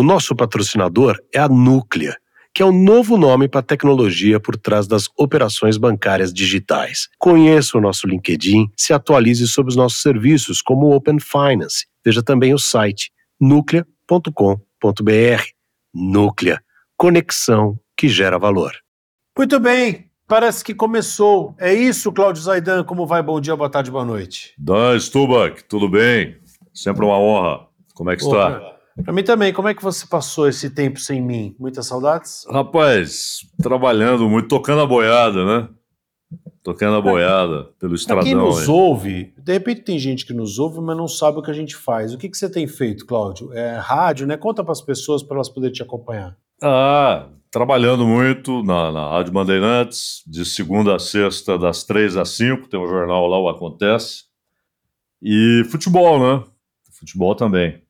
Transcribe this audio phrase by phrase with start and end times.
[0.00, 2.16] O nosso patrocinador é a Núclea,
[2.54, 7.06] que é o novo nome para a tecnologia por trás das operações bancárias digitais.
[7.18, 11.84] Conheça o nosso LinkedIn, se atualize sobre os nossos serviços, como o Open Finance.
[12.02, 15.42] Veja também o site nuclea.com.br.
[15.92, 16.62] Núclea,
[16.96, 18.72] conexão que gera valor.
[19.36, 21.54] Muito bem, parece que começou.
[21.58, 22.84] É isso, Cláudio Zaidan.
[22.84, 23.22] Como vai?
[23.22, 24.54] Bom dia, boa tarde, boa noite.
[24.56, 26.38] Dan Stubach, tudo bem?
[26.72, 27.68] Sempre uma honra.
[27.92, 28.48] Como é que Opa.
[28.48, 28.79] está?
[29.04, 31.54] Para mim também, como é que você passou esse tempo sem mim?
[31.58, 32.44] Muitas saudades?
[32.50, 35.68] Rapaz, trabalhando muito, tocando a boiada, né?
[36.62, 38.24] Tocando a boiada pelo estradão.
[38.24, 38.68] Quem nos aí.
[38.68, 41.74] ouve, de repente tem gente que nos ouve, mas não sabe o que a gente
[41.74, 42.12] faz.
[42.12, 43.52] O que, que você tem feito, Cláudio?
[43.52, 44.36] É rádio, né?
[44.36, 46.36] Conta para as pessoas para elas poderem te acompanhar.
[46.62, 52.68] Ah, trabalhando muito na, na Rádio Bandeirantes, de segunda a sexta, das três às cinco,
[52.68, 54.24] tem um jornal lá, o Acontece.
[55.22, 56.44] E futebol, né?
[56.92, 57.82] Futebol também.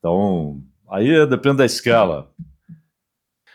[0.00, 2.28] Então, aí depende da escala.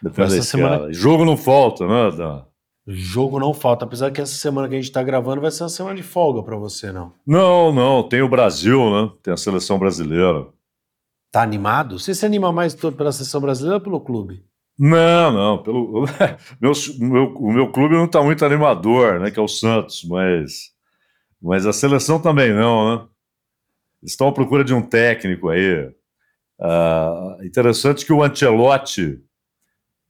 [0.02, 0.76] Depende essa da escala.
[0.76, 0.94] Semana...
[0.94, 2.46] Jogo não falta, né, Dan?
[2.88, 5.70] Jogo não falta, apesar que essa semana que a gente está gravando vai ser uma
[5.70, 7.12] semana de folga para você, não?
[7.26, 8.08] Não, não.
[8.08, 9.12] Tem o Brasil, né?
[9.24, 10.46] Tem a seleção brasileira.
[11.32, 11.98] Tá animado?
[11.98, 14.46] Você se anima mais pela seleção brasileira ou pelo clube?
[14.78, 15.64] Não, não.
[15.64, 16.06] Pelo
[16.62, 19.32] meu, meu, o meu clube não está muito animador, né?
[19.32, 20.76] Que é o Santos, mas
[21.42, 23.08] mas a seleção também não, né?
[24.04, 25.92] Estão à procura de um técnico aí.
[26.60, 29.20] Uh, interessante que o Ancelotti,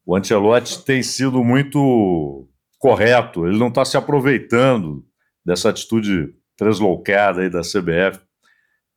[0.05, 5.03] o Ancelotti tem sido muito correto, ele não está se aproveitando
[5.43, 8.19] dessa atitude translocada aí da CBF.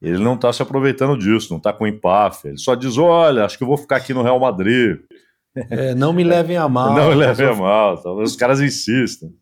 [0.01, 2.51] Ele não está se aproveitando disso, não está com empáfia.
[2.51, 5.01] Ele só diz: olha, acho que eu vou ficar aqui no Real Madrid.
[5.57, 6.95] É, não me levem a mal.
[6.95, 8.01] não me levem a mal.
[8.23, 9.35] Os caras insistem.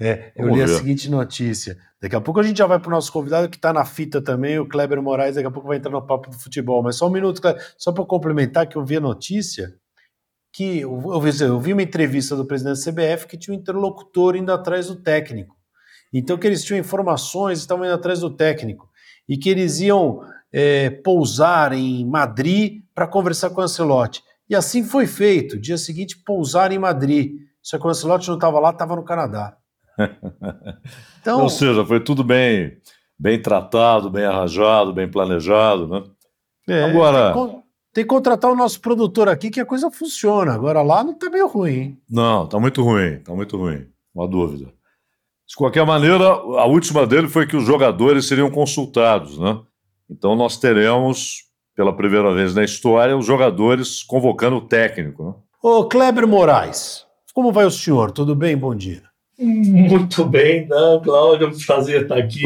[0.00, 0.72] É, eu Vamos li ver.
[0.72, 1.76] a seguinte notícia.
[2.00, 4.20] Daqui a pouco a gente já vai para o nosso convidado que está na fita
[4.20, 6.82] também, o Kleber Moraes, daqui a pouco vai entrar no papo do futebol.
[6.82, 9.74] Mas só um minuto, Kleber, só para complementar que eu vi a notícia
[10.52, 14.36] que eu, vi, eu vi uma entrevista do presidente da CBF que tinha um interlocutor
[14.36, 15.56] indo atrás do técnico.
[16.12, 18.90] Então que eles tinham informações, estavam indo atrás do técnico
[19.26, 20.20] e que eles iam
[20.52, 24.22] é, pousar em Madrid para conversar com o Ancelotti.
[24.48, 25.58] E assim foi feito.
[25.58, 27.40] Dia seguinte, pousar em Madrid.
[27.62, 29.56] Só que o Ancelotti não estava lá, estava no Canadá.
[31.20, 32.78] Então, Ou seja, foi tudo bem,
[33.18, 36.02] bem tratado, bem arranjado, bem planejado, né?
[36.68, 37.32] É, Agora.
[37.32, 40.52] Tem, tem, que contratar o nosso produtor aqui que a coisa funciona.
[40.52, 41.98] Agora lá não está meio ruim, hein?
[42.10, 43.86] Não, está muito ruim, está muito ruim.
[44.14, 44.72] Uma dúvida.
[45.46, 49.60] De qualquer maneira, a última dele foi que os jogadores seriam consultados, né?
[50.10, 51.44] Então nós teremos,
[51.76, 55.24] pela primeira vez na história, os jogadores convocando o técnico.
[55.24, 55.34] Né?
[55.62, 58.10] Ô, Kleber Moraes, como vai o senhor?
[58.10, 58.56] Tudo bem?
[58.56, 59.11] Bom dia.
[59.42, 61.46] Muito bem, né, Cláudio?
[61.46, 62.42] É um prazer estar aqui.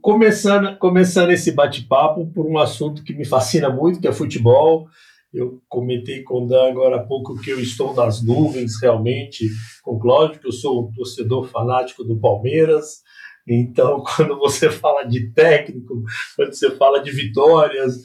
[0.00, 4.88] Começando, começando esse bate-papo por um assunto que me fascina muito, que é futebol.
[5.32, 9.48] Eu comentei com o Dan agora há pouco que eu estou nas nuvens realmente
[9.82, 13.02] com o Cláudio, que eu sou um torcedor fanático do Palmeiras.
[13.46, 16.02] Então, quando você fala de técnico,
[16.36, 17.96] quando você fala de vitórias,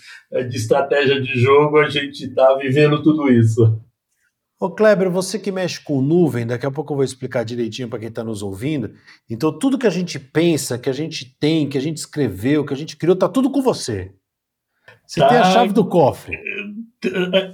[0.49, 3.79] de estratégia de jogo, a gente está vivendo tudo isso.
[4.61, 7.97] Ô Kleber, você que mexe com nuvem, daqui a pouco eu vou explicar direitinho para
[7.97, 8.93] quem está nos ouvindo.
[9.27, 12.71] Então, tudo que a gente pensa, que a gente tem, que a gente escreveu, que
[12.71, 14.11] a gente criou, tá tudo com você.
[15.07, 15.29] Você tá.
[15.29, 16.37] tem a chave do cofre.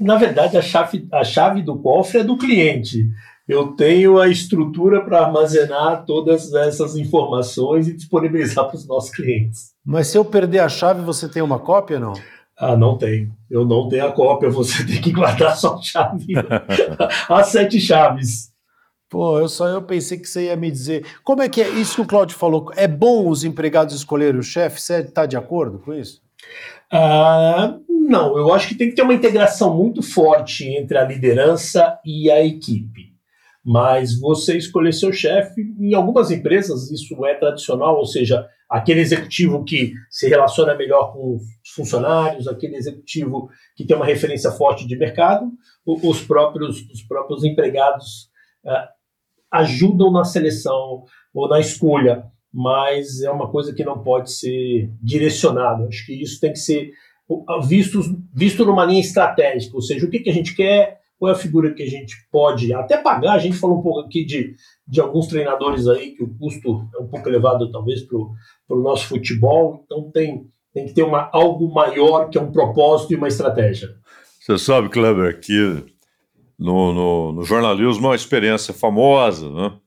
[0.01, 3.05] Na verdade, a chave, a chave do cofre é do cliente.
[3.47, 9.71] Eu tenho a estrutura para armazenar todas essas informações e disponibilizar para os nossos clientes.
[9.85, 12.11] Mas se eu perder a chave, você tem uma cópia não?
[12.57, 13.31] Ah, não tem.
[13.49, 16.33] Eu não tenho a cópia, você tem que guardar só a chave.
[17.29, 18.51] As sete chaves.
[19.09, 21.05] Pô, eu só eu pensei que você ia me dizer.
[21.23, 22.71] Como é que é isso que o Claudio falou?
[22.75, 24.81] É bom os empregados escolherem o chefe?
[24.81, 26.21] Você está de acordo com isso?
[26.91, 31.97] Ah, não, eu acho que tem que ter uma integração muito forte entre a liderança
[32.05, 33.16] e a equipe.
[33.69, 39.65] Mas você escolher seu chefe, em algumas empresas isso é tradicional, ou seja, aquele executivo
[39.65, 44.97] que se relaciona melhor com os funcionários, aquele executivo que tem uma referência forte de
[44.97, 45.51] mercado,
[45.85, 48.29] os próprios, os próprios empregados
[48.65, 48.87] uh,
[49.51, 51.03] ajudam na seleção
[51.33, 52.23] ou na escolha,
[52.53, 55.85] mas é uma coisa que não pode ser direcionada.
[55.87, 56.91] Acho que isso tem que ser
[57.67, 57.99] visto,
[58.33, 61.37] visto numa linha estratégica, ou seja, o que, que a gente quer, qual é a
[61.37, 63.33] figura que a gente pode até pagar.
[63.33, 64.55] A gente falou um pouco aqui de,
[64.87, 69.07] de alguns treinadores aí que o custo é um pouco elevado, talvez, para o nosso
[69.07, 69.83] futebol.
[69.85, 73.95] Então tem, tem que ter uma, algo maior que é um propósito e uma estratégia.
[74.39, 75.83] Você sabe, Kleber, que
[76.57, 79.77] no, no, no jornalismo é uma experiência famosa, né?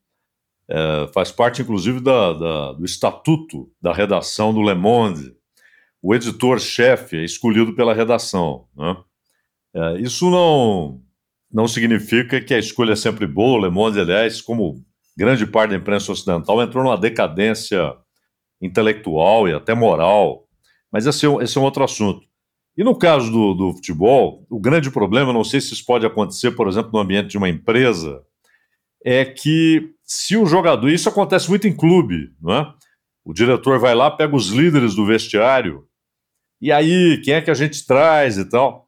[0.73, 5.35] É, faz parte, inclusive, da, da, do estatuto da redação do Le Monde.
[6.01, 8.67] O editor-chefe é escolhido pela redação.
[8.77, 8.97] Né?
[9.75, 11.01] É, isso não,
[11.53, 13.59] não significa que a escolha é sempre boa.
[13.59, 14.85] O Le Monde, aliás, como
[15.17, 17.93] grande parte da imprensa ocidental, entrou numa decadência
[18.61, 20.45] intelectual e até moral.
[20.93, 22.21] Mas esse é, esse é um outro assunto.
[22.77, 26.53] E no caso do, do futebol, o grande problema, não sei se isso pode acontecer,
[26.53, 28.23] por exemplo, no ambiente de uma empresa,
[29.05, 30.89] é que se o jogador.
[30.89, 32.75] Isso acontece muito em clube, não é?
[33.25, 35.87] O diretor vai lá, pega os líderes do vestiário,
[36.61, 38.87] e aí, quem é que a gente traz e tal?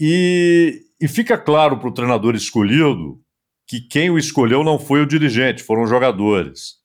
[0.00, 3.20] E, e fica claro para o treinador escolhido
[3.68, 6.76] que quem o escolheu não foi o dirigente, foram os jogadores.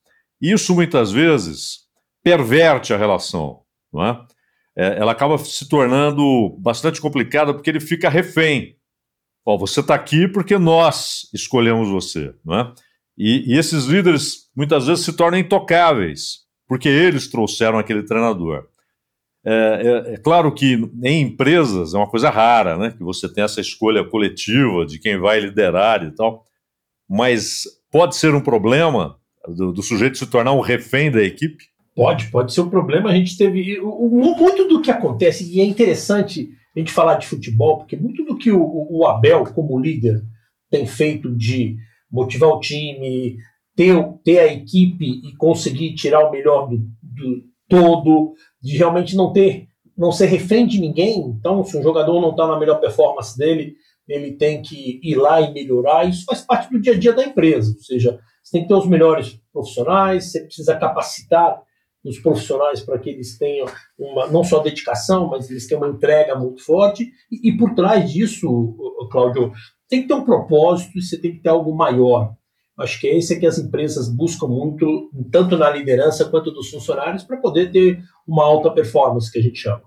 [0.42, 1.86] Isso muitas vezes
[2.22, 4.22] perverte a relação, não é?
[4.78, 8.76] é ela acaba se tornando bastante complicada porque ele fica refém.
[9.46, 12.74] Ó, você está aqui porque nós escolhemos você, não é?
[13.18, 18.68] E, e esses líderes muitas vezes se tornam intocáveis porque eles trouxeram aquele treinador.
[19.46, 22.92] É, é, é, claro que em empresas é uma coisa rara, né?
[22.92, 26.44] Que você tem essa escolha coletiva de quem vai liderar e tal,
[27.08, 31.64] mas pode ser um problema do, do sujeito se tornar um refém da equipe?
[31.96, 33.12] Pode, pode ser um problema.
[33.12, 33.80] A gente teve.
[33.82, 38.38] Muito do que acontece, e é interessante a gente falar de futebol, porque muito do
[38.38, 40.22] que o, o Abel, como líder,
[40.70, 41.78] tem feito de
[42.12, 43.38] motivar o time,
[43.76, 48.34] ter, ter a equipe e conseguir tirar o melhor do, do todo,
[48.66, 51.20] de realmente não ter, não ser refém de ninguém.
[51.20, 53.76] Então, se um jogador não está na melhor performance dele,
[54.10, 56.10] ele tem que ir lá e melhorar.
[56.10, 57.72] Isso faz parte do dia a dia da empresa.
[57.72, 61.62] Ou seja, você tem que ter os melhores profissionais, você precisa capacitar
[62.04, 63.68] os profissionais para que eles tenham
[63.98, 67.12] uma, não só dedicação, mas eles tenham uma entrega muito forte.
[67.32, 68.76] E, e por trás disso,
[69.12, 69.52] Cláudio,
[69.88, 72.34] tem que ter um propósito e você tem que ter algo maior.
[72.78, 77.24] Acho que é esse que as empresas buscam muito, tanto na liderança quanto dos funcionários,
[77.24, 79.84] para poder ter uma alta performance, que a gente chama.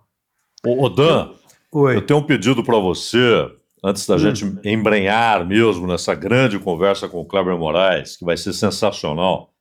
[0.64, 1.32] Ô, Dan,
[1.73, 1.96] Oi.
[1.96, 3.50] eu tenho um pedido para você,
[3.85, 4.19] antes da hum.
[4.19, 9.52] gente embrenhar mesmo nessa grande conversa com o Kleber Moraes, que vai ser sensacional,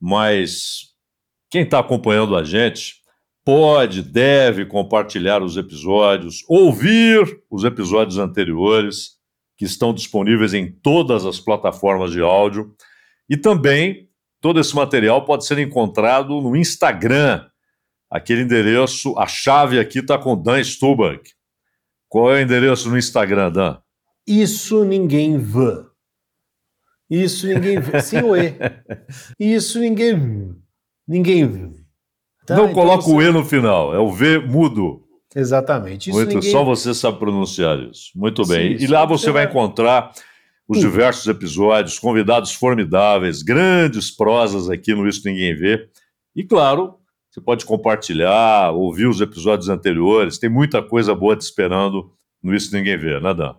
[0.00, 0.92] mas
[1.50, 3.02] quem está acompanhando a gente
[3.44, 9.20] pode, deve compartilhar os episódios, ouvir os episódios anteriores
[9.56, 12.74] que estão disponíveis em todas as plataformas de áudio.
[13.28, 14.08] E também
[14.40, 17.44] todo esse material pode ser encontrado no Instagram.
[18.12, 21.22] Aquele endereço, a chave aqui está com Dan Stubach.
[22.10, 23.78] Qual é o endereço no Instagram, Dan?
[24.26, 25.86] Isso ninguém vê.
[27.08, 28.02] Isso ninguém vê.
[28.02, 28.54] Sim, ué.
[29.40, 30.54] Isso ninguém vê.
[31.08, 31.82] Ninguém vê.
[32.46, 33.12] Tá, Não então coloca você...
[33.12, 35.02] o E no final, é o V mudo.
[35.34, 36.10] Exatamente.
[36.10, 36.50] Isso Muito, ninguém...
[36.50, 38.10] só você sabe pronunciar isso.
[38.14, 38.78] Muito bem.
[38.78, 40.12] Sim, e lá você vai encontrar
[40.68, 40.84] os Sim.
[40.84, 45.88] diversos episódios, convidados formidáveis, grandes prosas aqui no Isso Ninguém Vê.
[46.36, 46.98] E claro,
[47.32, 52.12] você pode compartilhar, ouvir os episódios anteriores, tem muita coisa boa te esperando
[52.42, 53.54] no Isso Ninguém Vê, né, Dan?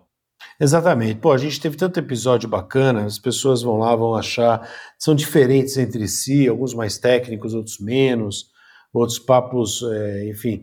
[0.60, 1.16] Exatamente.
[1.16, 5.76] Pô, a gente teve tanto episódio bacana, as pessoas vão lá, vão achar, são diferentes
[5.76, 8.46] entre si, alguns mais técnicos, outros menos,
[8.92, 10.60] outros papos, é, enfim,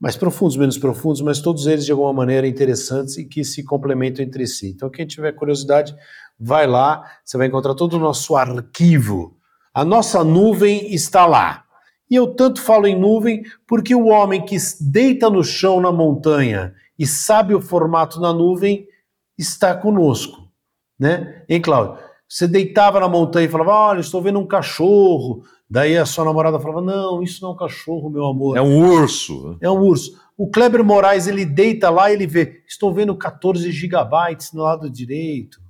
[0.00, 4.24] mais profundos, menos profundos, mas todos eles de alguma maneira interessantes e que se complementam
[4.24, 4.70] entre si.
[4.70, 5.94] Então, quem tiver curiosidade,
[6.40, 9.36] vai lá, você vai encontrar todo o nosso arquivo.
[9.74, 11.63] A nossa nuvem está lá.
[12.10, 16.74] E eu tanto falo em nuvem porque o homem que deita no chão na montanha
[16.98, 18.86] e sabe o formato na nuvem
[19.38, 20.48] está conosco,
[20.98, 21.44] né?
[21.48, 21.98] Hein, Cláudio?
[22.28, 25.42] Você deitava na montanha e falava: Olha, estou vendo um cachorro.
[25.68, 28.56] Daí a sua namorada falava: Não, isso não é um cachorro, meu amor.
[28.56, 29.56] É um urso.
[29.60, 30.18] É um urso.
[30.36, 34.90] O Kleber Moraes, ele deita lá e ele vê: Estou vendo 14 gigabytes no lado
[34.90, 35.60] direito.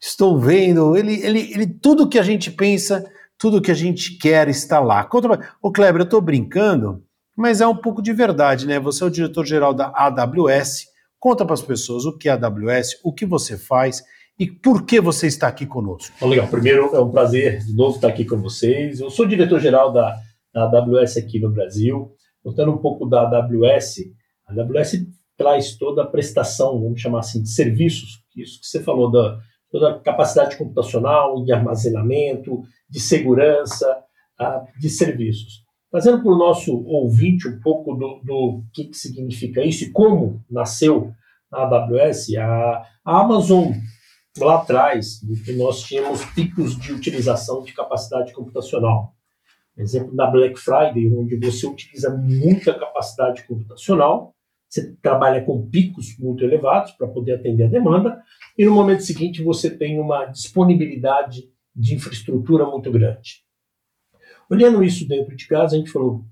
[0.00, 0.96] Estou vendo.
[0.96, 3.04] Ele, ele, ele, tudo que a gente pensa,
[3.42, 5.02] tudo que a gente quer está lá.
[5.02, 7.02] Conta, Ô, Kleber, eu estou brincando,
[7.36, 8.78] mas é um pouco de verdade, né?
[8.78, 10.86] Você é o diretor-geral da AWS.
[11.18, 14.00] Conta para as pessoas o que é a AWS, o que você faz
[14.38, 16.14] e por que você está aqui conosco.
[16.20, 16.46] Bom, legal.
[16.46, 19.00] Primeiro, é um prazer de novo estar aqui com vocês.
[19.00, 20.16] Eu sou diretor-geral da,
[20.54, 22.12] da AWS aqui no Brasil.
[22.44, 24.04] Contando um pouco da AWS,
[24.46, 25.04] a AWS
[25.36, 29.40] traz toda a prestação, vamos chamar assim, de serviços, isso que você falou, da,
[29.72, 34.04] toda a capacidade computacional, de armazenamento, de segurança,
[34.40, 35.64] uh, de serviços.
[35.90, 40.44] Trazendo para o nosso ouvinte um pouco do, do que, que significa isso e como
[40.48, 41.12] nasceu
[41.50, 43.72] a AWS, a, a Amazon
[44.38, 45.20] lá atrás,
[45.56, 49.14] nós tínhamos picos de utilização de capacidade computacional.
[49.76, 54.34] Exemplo da Black Friday, onde você utiliza muita capacidade computacional,
[54.68, 58.22] você trabalha com picos muito elevados para poder atender a demanda,
[58.56, 63.42] e no momento seguinte você tem uma disponibilidade de infraestrutura muito grande.
[64.50, 66.24] Olhando isso dentro de casa, a gente falou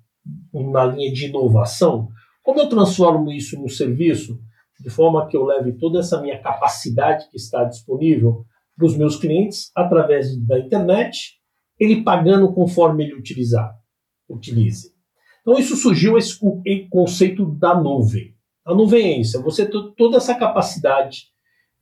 [0.52, 2.08] na linha de inovação,
[2.42, 4.38] como eu transformo isso no serviço?
[4.80, 8.46] de forma que eu leve toda essa minha capacidade que está disponível
[8.76, 11.38] para os meus clientes através da internet,
[11.78, 13.74] ele pagando conforme ele utilizar,
[14.28, 14.90] utilize.
[15.42, 16.38] Então isso surgiu esse
[16.88, 18.34] conceito da nuvem.
[18.64, 21.24] A nuvem é isso, é você ter toda essa capacidade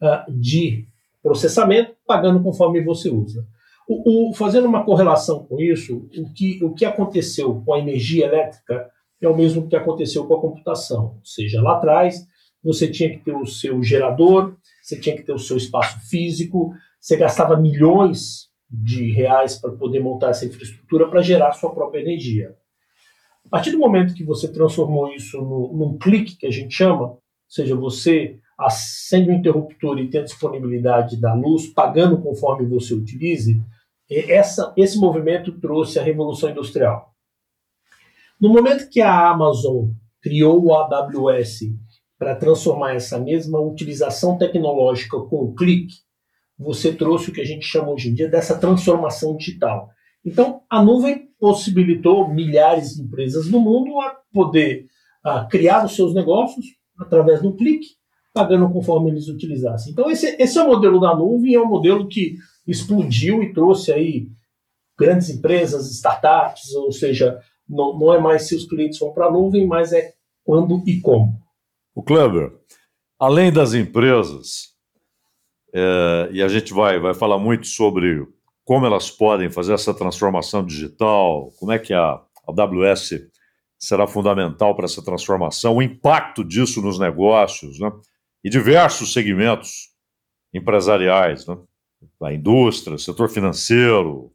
[0.03, 0.87] uh, de
[1.23, 3.47] processamento pagando conforme você usa.
[3.89, 8.27] O, o, fazendo uma correlação com isso, o que, o que aconteceu com a energia
[8.27, 8.89] elétrica
[9.21, 11.17] é o mesmo que aconteceu com a computação.
[11.17, 12.27] Ou seja, lá atrás
[12.63, 16.73] você tinha que ter o seu gerador, você tinha que ter o seu espaço físico,
[17.01, 22.55] você gastava milhões de reais para poder montar essa infraestrutura para gerar sua própria energia.
[23.47, 27.05] A partir do momento que você transformou isso no, num clique, que a gente chama,
[27.05, 32.95] ou seja, você acende o interruptor e tem a disponibilidade da luz, pagando conforme você
[32.95, 33.63] utilize,
[34.11, 37.15] essa, esse movimento trouxe a revolução industrial.
[38.41, 41.61] No momento que a Amazon criou o AWS
[42.19, 45.95] para transformar essa mesma utilização tecnológica com o clique,
[46.59, 49.91] você trouxe o que a gente chama hoje em dia dessa transformação digital.
[50.25, 54.87] Então, a nuvem possibilitou milhares de empresas no mundo a poder
[55.23, 56.67] a criar os seus negócios
[56.99, 57.98] através do clique,
[58.39, 59.91] pagando conforme eles utilizassem.
[59.91, 63.93] Então, esse, esse é o modelo da nuvem, é um modelo que explodiu e trouxe
[63.93, 64.29] aí
[64.97, 69.31] grandes empresas, startups, ou seja, não, não é mais se os clientes vão para a
[69.31, 70.13] nuvem, mas é
[70.45, 71.37] quando e como.
[71.93, 72.53] O Kleber,
[73.19, 74.69] além das empresas,
[75.75, 78.25] é, e a gente vai, vai falar muito sobre
[78.65, 83.15] como elas podem fazer essa transformação digital, como é que a AWS
[83.77, 87.91] será fundamental para essa transformação, o impacto disso nos negócios, né?
[88.43, 89.89] E diversos segmentos
[90.53, 91.57] empresariais, né?
[92.23, 94.33] a indústria, setor financeiro,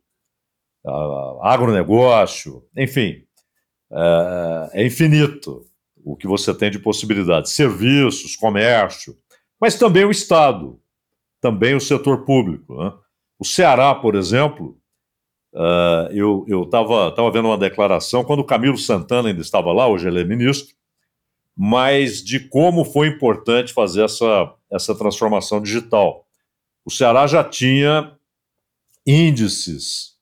[0.86, 3.24] a, agronegócio, enfim,
[3.92, 5.66] é, é infinito
[6.04, 9.18] o que você tem de possibilidades, serviços, comércio,
[9.60, 10.80] mas também o Estado,
[11.40, 12.76] também o setor público.
[12.76, 12.94] Né?
[13.40, 14.78] O Ceará, por exemplo,
[15.54, 20.08] uh, eu estava tava vendo uma declaração quando o Camilo Santana ainda estava lá, hoje
[20.08, 20.76] ele é ministro,
[21.56, 26.26] mas de como foi importante fazer essa, essa transformação digital.
[26.86, 28.16] O Ceará já tinha
[29.06, 30.14] índices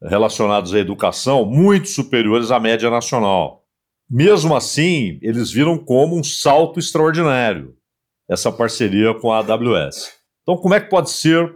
[0.00, 3.64] relacionados à educação muito superiores à média nacional.
[4.08, 7.76] Mesmo assim, eles viram como um salto extraordinário
[8.28, 10.12] essa parceria com a AWS.
[10.42, 11.54] Então, como é que pode ser,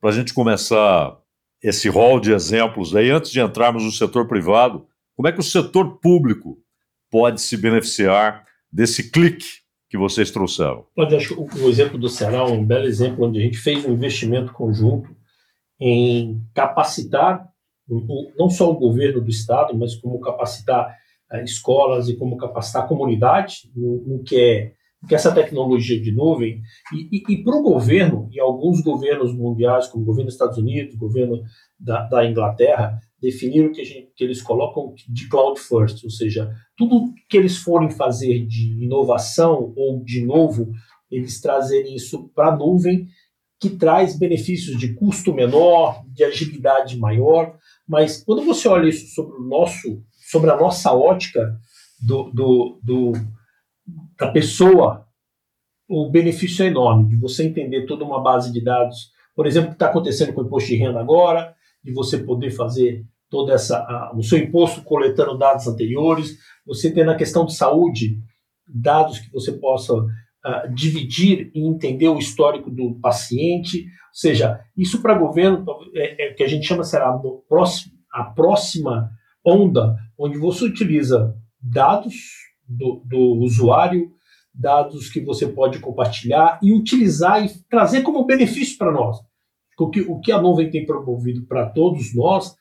[0.00, 1.16] para a gente começar
[1.62, 5.44] esse rol de exemplos aí, antes de entrarmos no setor privado, como é que o
[5.44, 6.58] setor público
[7.10, 9.46] pode se beneficiar desse clique
[9.88, 10.84] que vocês trouxeram?
[10.96, 13.84] Olha, acho que o, exemplo do Ceará é um belo exemplo onde a gente fez
[13.84, 15.14] um investimento conjunto
[15.80, 17.48] em capacitar
[18.36, 20.96] não só o governo do estado, mas como capacitar
[21.30, 24.72] uh, escolas e como capacitar a comunidade no, no que é
[25.06, 26.62] que essa tecnologia de nuvem
[26.92, 30.56] e, e, e para o governo e alguns governos mundiais, como o governo dos Estados
[30.56, 31.42] Unidos, o governo
[31.78, 37.12] da, da Inglaterra, definiram que, gente, que eles colocam de cloud first, ou seja, tudo
[37.28, 40.70] que eles forem fazer de inovação ou de novo,
[41.10, 43.08] eles trazerem isso para a nuvem,
[43.58, 47.56] que traz benefícios de custo menor, de agilidade maior,
[47.88, 51.58] mas quando você olha isso sobre o nosso, sobre a nossa ótica
[52.00, 53.12] do, do, do
[54.18, 55.06] da pessoa,
[55.88, 59.70] o benefício é enorme de você entender toda uma base de dados, por exemplo, o
[59.70, 63.78] que está acontecendo com o imposto de renda agora, de você poder fazer toda essa
[63.78, 68.18] a, o seu imposto coletando dados anteriores, você ter na questão de saúde
[68.66, 75.02] dados que você possa uh, dividir e entender o histórico do paciente, ou seja, isso
[75.02, 75.64] para governo
[75.94, 79.10] é, é que a gente chama será no próximo, a próxima
[79.44, 82.14] onda onde você utiliza dados
[82.66, 84.10] do, do usuário,
[84.54, 89.18] dados que você pode compartilhar e utilizar e trazer como benefício para nós.
[89.78, 92.54] O que, o que a nuvem tem promovido para todos nós,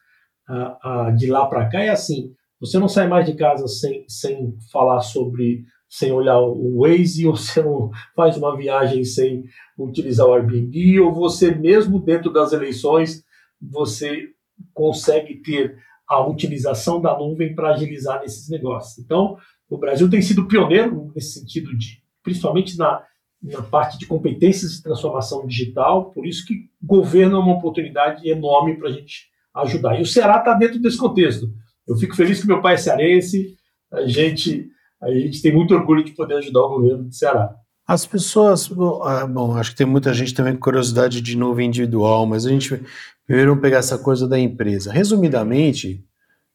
[1.16, 5.02] de lá para cá, é assim: você não sai mais de casa sem, sem falar
[5.02, 9.44] sobre, sem olhar o Waze, ou você não faz uma viagem sem
[9.78, 13.24] utilizar o Airbnb, ou você, mesmo dentro das eleições,
[13.62, 14.30] você
[14.74, 19.04] consegue ter a utilização da nuvem para agilizar nesses negócios.
[19.04, 19.38] Então,
[19.70, 23.04] o Brasil tem sido pioneiro nesse sentido de, principalmente na,
[23.42, 28.78] na parte de competências de transformação digital, por isso que governo é uma oportunidade enorme
[28.78, 30.00] para a gente ajudar.
[30.00, 31.50] E o Ceará está dentro desse contexto.
[31.88, 33.56] Eu fico feliz que meu pai é cearense,
[33.92, 34.68] a gente,
[35.02, 37.54] a gente tem muito orgulho de poder ajudar o governo do Ceará.
[37.86, 39.28] As pessoas, bom, ah,
[39.60, 42.82] acho que tem muita gente também com curiosidade de nuvem individual, mas a gente
[43.26, 44.92] primeiro vamos pegar essa coisa da empresa.
[44.92, 46.04] Resumidamente,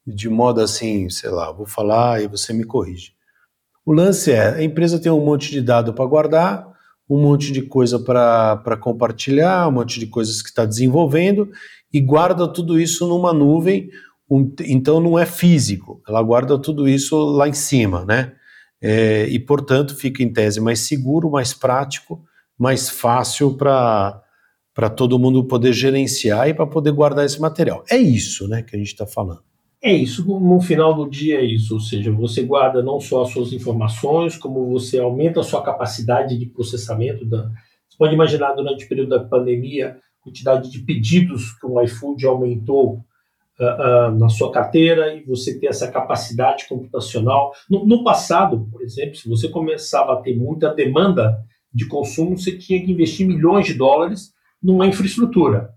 [0.07, 3.12] de modo assim, sei lá, vou falar e você me corrige.
[3.85, 6.67] O lance é, a empresa tem um monte de dado para guardar,
[7.09, 11.50] um monte de coisa para compartilhar, um monte de coisas que está desenvolvendo
[11.92, 13.90] e guarda tudo isso numa nuvem.
[14.30, 18.35] Um, então não é físico, ela guarda tudo isso lá em cima, né?
[18.80, 22.23] É, e portanto fica em tese mais seguro, mais prático,
[22.59, 24.23] mais fácil para
[24.75, 27.83] para todo mundo poder gerenciar e para poder guardar esse material.
[27.90, 29.42] É isso, né, que a gente está falando.
[29.83, 33.30] É isso, no final do dia é isso, ou seja, você guarda não só as
[33.30, 37.25] suas informações, como você aumenta a sua capacidade de processamento.
[37.25, 37.50] Da...
[37.88, 39.97] Você pode imaginar durante o período da pandemia,
[40.28, 43.04] quantidade de pedidos que o iFood aumentou
[43.58, 47.52] uh, uh, na sua carteira e você ter essa capacidade computacional.
[47.68, 51.38] No, no, passado, por exemplo, se você começava a ter muita demanda
[51.73, 54.32] de consumo, você tinha que investir milhões de dólares
[54.62, 55.70] numa infraestrutura.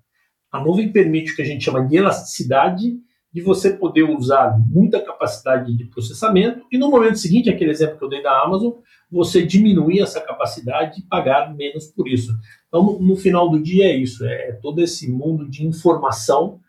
[0.51, 2.93] A nuvem permite o que a gente chama de elasticidade
[3.34, 8.03] de você poder usar muita capacidade de processamento e no momento seguinte, aquele exemplo que
[8.03, 8.74] eu dei da Amazon,
[9.12, 12.34] você diminuir essa capacidade e pagar menos por isso.
[12.68, 16.60] Então, no, final do dia é isso, é todo esse mundo de informação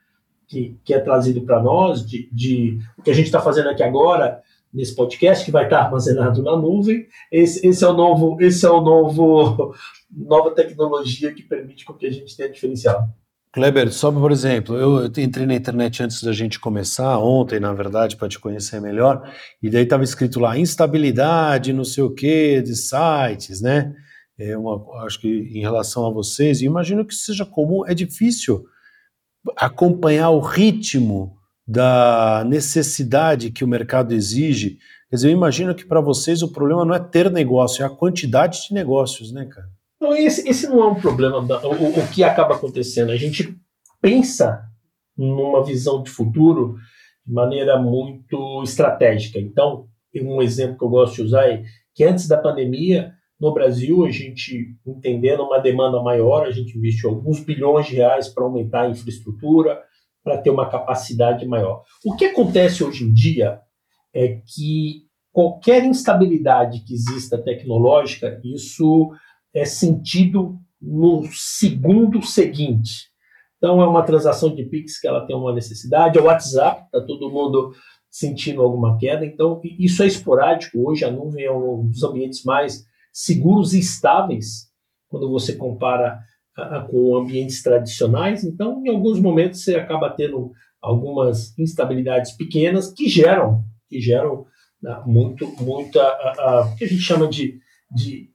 [0.49, 3.83] que, que é trazido para nós, de, de, o que a gente está fazendo aqui
[3.83, 4.43] agora
[4.75, 7.07] nesse podcast que vai estar armazenado na nuvem.
[7.31, 9.75] Esse, esse é o novo, esse é o novo
[10.11, 13.09] nova tecnologia que permite com que a gente tenha diferencial.
[13.53, 18.17] Kleber, só por exemplo, eu, entrei na internet antes da gente começar, ontem, na verdade,
[18.17, 19.31] para te conhecer melhor,
[19.63, 23.95] e daí estava escrito lá instabilidade, não sei o que, de sites, né?
[24.39, 28.65] É uma, acho que em relação a vocês, e imagino que seja comum, é difícil
[29.59, 34.79] acompanhar o ritmo da necessidade que o mercado exige.
[35.11, 37.91] Quer dizer, eu imagino que para vocês o problema não é ter negócio, é a
[37.91, 39.69] quantidade de negócios, né, cara?
[40.03, 41.39] Não, esse, esse não é um problema.
[41.39, 43.13] O, o que acaba acontecendo?
[43.13, 43.57] A gente
[44.01, 44.65] pensa
[45.17, 46.75] numa visão de futuro
[47.25, 49.39] de maneira muito estratégica.
[49.39, 49.87] Então,
[50.21, 51.63] um exemplo que eu gosto de usar é
[51.95, 57.11] que antes da pandemia, no Brasil, a gente, entendendo uma demanda maior, a gente investiu
[57.11, 59.81] alguns bilhões de reais para aumentar a infraestrutura,
[60.25, 61.85] para ter uma capacidade maior.
[62.05, 63.61] O que acontece hoje em dia
[64.13, 69.13] é que qualquer instabilidade que exista tecnológica, isso
[69.55, 73.11] é sentido no segundo seguinte.
[73.57, 77.01] Então, é uma transação de Pix que ela tem uma necessidade, é o WhatsApp, está
[77.07, 77.73] todo mundo
[78.11, 79.25] sentindo alguma queda.
[79.25, 80.79] Então, isso é esporádico.
[80.89, 84.71] Hoje, a nuvem é um dos ambientes mais seguros e estáveis
[85.09, 86.19] quando você compara
[86.91, 88.45] com ambientes tradicionais.
[88.45, 94.47] Então, em alguns momentos, você acaba tendo algumas instabilidades pequenas que geram, que geram
[94.85, 97.59] uh, muito, muita, uh, o que a gente chama de,
[97.95, 98.32] de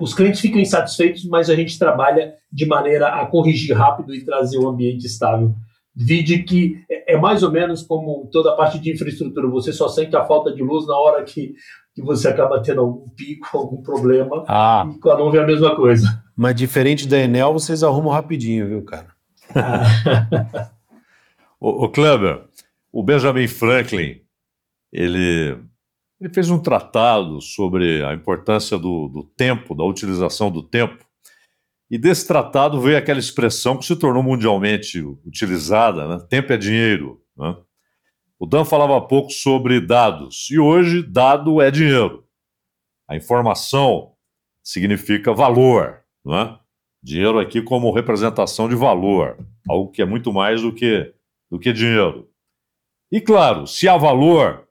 [0.00, 4.58] os clientes ficam insatisfeitos, mas a gente trabalha de maneira a corrigir rápido e trazer
[4.58, 5.54] um ambiente estável.
[5.94, 9.88] Vide que é, é mais ou menos como toda a parte de infraestrutura, você só
[9.88, 11.54] sente a falta de luz na hora que,
[11.94, 14.88] que você acaba tendo algum pico, algum problema, ah.
[14.90, 16.24] e com a nuvem é a mesma coisa.
[16.34, 19.08] Mas diferente da Enel, vocês arrumam rapidinho, viu, cara?
[19.54, 20.70] Ah.
[21.60, 22.42] o, o Kleber,
[22.90, 24.20] o Benjamin Franklin,
[24.90, 25.58] ele
[26.24, 31.04] ele fez um tratado sobre a importância do, do tempo, da utilização do tempo.
[31.90, 36.26] E desse tratado veio aquela expressão que se tornou mundialmente utilizada: né?
[36.30, 37.20] tempo é dinheiro.
[37.36, 37.54] Né?
[38.38, 42.24] O Dan falava há pouco sobre dados, e hoje dado é dinheiro.
[43.06, 44.14] A informação
[44.62, 46.04] significa valor.
[46.24, 46.58] Né?
[47.02, 49.36] Dinheiro aqui como representação de valor,
[49.68, 51.12] algo que é muito mais do que,
[51.50, 52.30] do que dinheiro.
[53.12, 54.63] E claro, se há valor,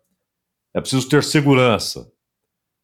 [0.73, 2.12] é preciso ter segurança.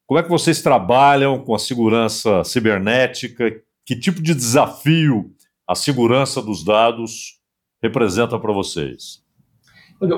[0.06, 3.62] Como é que vocês trabalham com a segurança cibernética?
[3.86, 5.32] Que tipo de desafio
[5.68, 7.40] a segurança dos dados
[7.82, 9.24] representa para vocês?
[10.02, 10.16] Olha,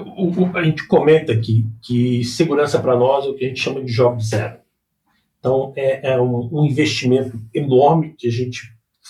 [0.53, 3.91] a gente comenta aqui que segurança para nós é o que a gente chama de
[3.91, 4.59] job zero.
[5.39, 8.61] Então, é, é um, um, investimento enorme que a gente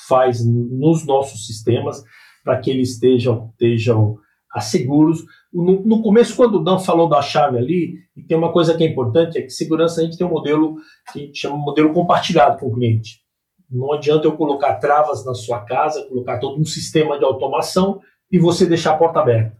[0.08, 2.02] faz nos nossos sistemas
[2.44, 4.18] para que eles estejam, estejam
[4.60, 8.76] seguros, no, no, começo, quando o Dan falou da chave ali, e tem uma coisa
[8.76, 10.76] que é importante, é que segurança a gente tem um modelo
[11.12, 13.22] que a gente chama de modelo compartilhado com o cliente.
[13.70, 18.38] Não adianta eu colocar travas na sua casa, colocar todo um sistema de automação e
[18.38, 19.58] você deixar a porta aberta.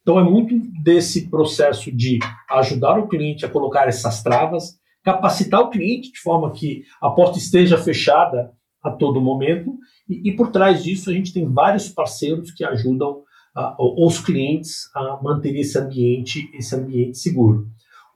[0.00, 2.18] Então é muito desse processo de
[2.50, 7.38] ajudar o cliente a colocar essas travas, capacitar o cliente de forma que a porta
[7.38, 9.74] esteja fechada a todo momento,
[10.08, 13.22] e, e por trás disso a gente tem vários parceiros que ajudam
[13.56, 17.66] uh, os clientes a manter esse ambiente, esse ambiente seguro.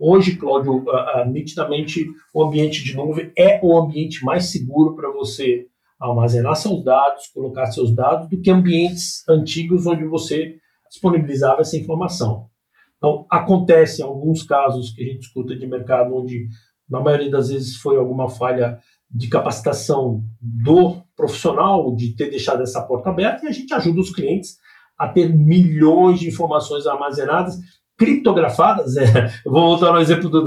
[0.01, 0.85] Hoje, Cláudio,
[1.27, 5.67] nitidamente o ambiente de nuvem é o ambiente mais seguro para você
[5.99, 10.57] armazenar seus dados, colocar seus dados, do que ambientes antigos onde você
[10.89, 12.49] disponibilizava essa informação.
[12.97, 16.49] Então, acontece alguns casos que a gente escuta de mercado onde
[16.89, 18.79] na maioria das vezes foi alguma falha
[19.11, 24.15] de capacitação do profissional de ter deixado essa porta aberta e a gente ajuda os
[24.15, 24.59] clientes
[24.99, 27.59] a ter milhões de informações armazenadas
[27.97, 28.97] criptografadas.
[28.97, 30.45] É, vou voltar no exemplo do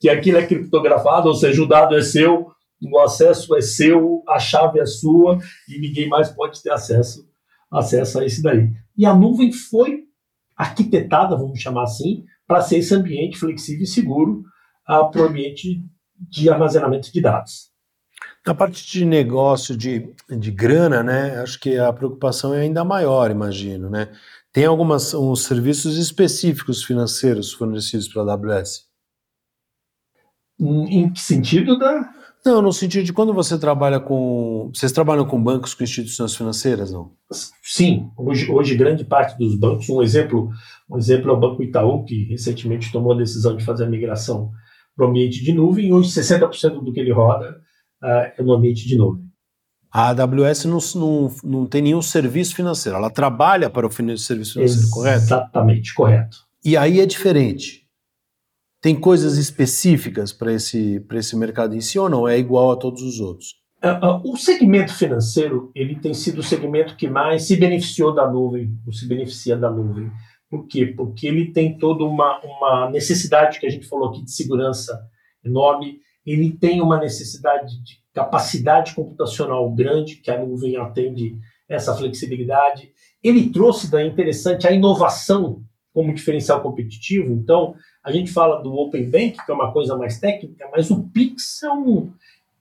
[0.00, 2.50] que aquilo é criptografado, ou seja, o dado é seu,
[2.82, 7.26] o acesso é seu, a chave é sua e ninguém mais pode ter acesso,
[7.70, 8.70] acesso a esse daí.
[8.96, 10.04] E a nuvem foi
[10.56, 14.44] arquitetada, vamos chamar assim, para ser esse ambiente flexível e seguro
[14.88, 15.82] uh, para o ambiente
[16.16, 17.73] de armazenamento de dados.
[18.46, 23.30] Na parte de negócio, de, de grana, né, acho que a preocupação é ainda maior,
[23.30, 24.10] imagino, né?
[24.52, 28.84] Tem alguns uns serviços específicos financeiros fornecidos pela AWS?
[30.60, 32.08] Em que sentido da?
[32.44, 34.70] Não, no sentido de quando você trabalha com.
[34.72, 37.12] Vocês trabalham com bancos, com instituições financeiras, não?
[37.62, 40.50] Sim, hoje, hoje grande parte dos bancos, um exemplo,
[40.88, 44.52] um exemplo é o Banco Itaú, que recentemente tomou a decisão de fazer a migração
[44.94, 47.63] para o ambiente de nuvem, e hoje 60% do que ele roda
[48.04, 49.24] uh, é no ambiente de nuvem.
[49.90, 54.64] A AWS não, não, não tem nenhum serviço financeiro, ela trabalha para o serviço financeiro,
[54.64, 55.22] Exatamente, correto?
[55.22, 56.36] Exatamente, correto.
[56.64, 57.84] E aí é diferente.
[58.82, 62.28] Tem coisas específicas para esse, esse mercado em si ou não?
[62.28, 63.54] É igual a todos os outros?
[63.82, 68.30] Uh, uh, o segmento financeiro ele tem sido o segmento que mais se beneficiou da
[68.30, 70.10] nuvem, ou se beneficia da nuvem.
[70.50, 70.86] Por quê?
[70.86, 74.98] Porque ele tem toda uma, uma necessidade que a gente falou aqui de segurança
[75.44, 81.36] enorme, ele tem uma necessidade de capacidade computacional grande, que a nuvem atende
[81.68, 82.92] essa flexibilidade.
[83.22, 87.32] Ele trouxe, daí interessante, a inovação como diferencial competitivo.
[87.32, 91.04] Então, a gente fala do Open Bank, que é uma coisa mais técnica, mas o
[91.04, 92.12] Pix é, um,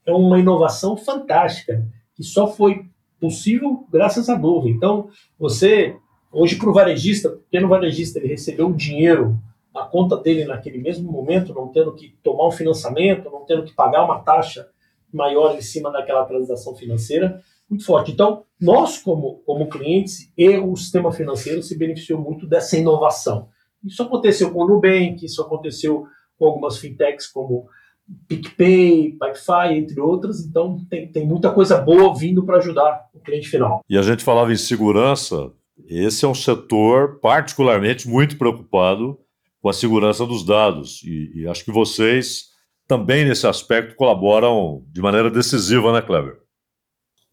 [0.06, 2.86] é uma inovação fantástica, que só foi
[3.20, 4.74] possível graças à nuvem.
[4.74, 5.96] Então, você,
[6.32, 9.40] hoje, para o varejista, pequeno varejista, ele recebeu o dinheiro
[9.74, 13.74] na conta dele naquele mesmo momento, não tendo que tomar um financiamento, não tendo que
[13.74, 14.70] pagar uma taxa
[15.12, 18.12] maior em cima daquela transação financeira, muito forte.
[18.12, 23.50] Então, nós, como, como clientes e o sistema financeiro, se beneficiou muito dessa inovação.
[23.84, 26.06] Isso aconteceu com o Nubank, isso aconteceu
[26.38, 27.68] com algumas fintechs como
[28.28, 30.46] PicPay, Pipefy, entre outras.
[30.46, 33.82] Então, tem, tem muita coisa boa vindo para ajudar o cliente final.
[33.90, 35.52] E a gente falava em segurança,
[35.88, 39.18] esse é um setor particularmente muito preocupado
[39.64, 41.02] com a segurança dos dados.
[41.06, 42.50] E, e acho que vocês
[42.86, 46.38] também nesse aspecto colaboram de maneira decisiva, né, Kleber?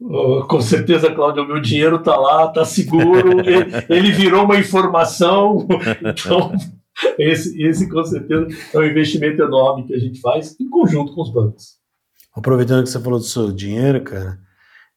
[0.01, 4.57] Oh, com certeza, Cláudio, o meu dinheiro está lá, está seguro, ele, ele, virou uma
[4.57, 5.67] informação,
[6.03, 6.53] então
[7.19, 11.21] esse, esse com certeza é um investimento enorme que a gente faz em conjunto com
[11.21, 11.75] os bancos.
[12.35, 14.39] Aproveitando que você falou do seu dinheiro, cara,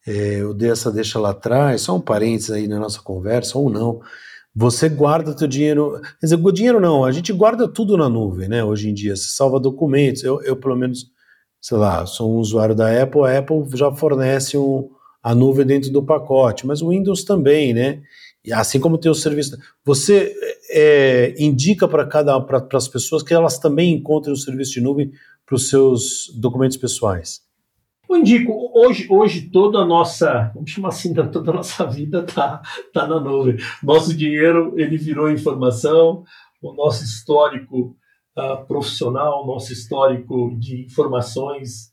[0.08, 3.70] é, eu dei essa deixa lá atrás, só um parênteses aí na nossa conversa, ou
[3.70, 4.00] não,
[4.56, 8.64] você guarda teu dinheiro, quer dizer, dinheiro não, a gente guarda tudo na nuvem, né?
[8.64, 10.24] Hoje em dia, você salva documentos.
[10.24, 11.08] Eu, eu pelo menos,
[11.60, 14.90] sei lá, sou um usuário da Apple, a Apple já fornece um,
[15.24, 18.02] a nuvem dentro do pacote, mas o Windows também, né?
[18.52, 20.36] Assim como tem o serviço, você
[20.70, 25.12] é, indica para cada para as pessoas que elas também encontrem o serviço de nuvem
[25.46, 27.42] para os seus documentos pessoais.
[28.14, 32.62] Eu indico, hoje, hoje toda a nossa, vamos chamar assim, toda a nossa vida está
[32.94, 33.58] tá na nuvem.
[33.82, 36.24] Nosso dinheiro, ele virou informação,
[36.62, 37.98] o nosso histórico
[38.38, 41.90] uh, profissional, nosso histórico de informações,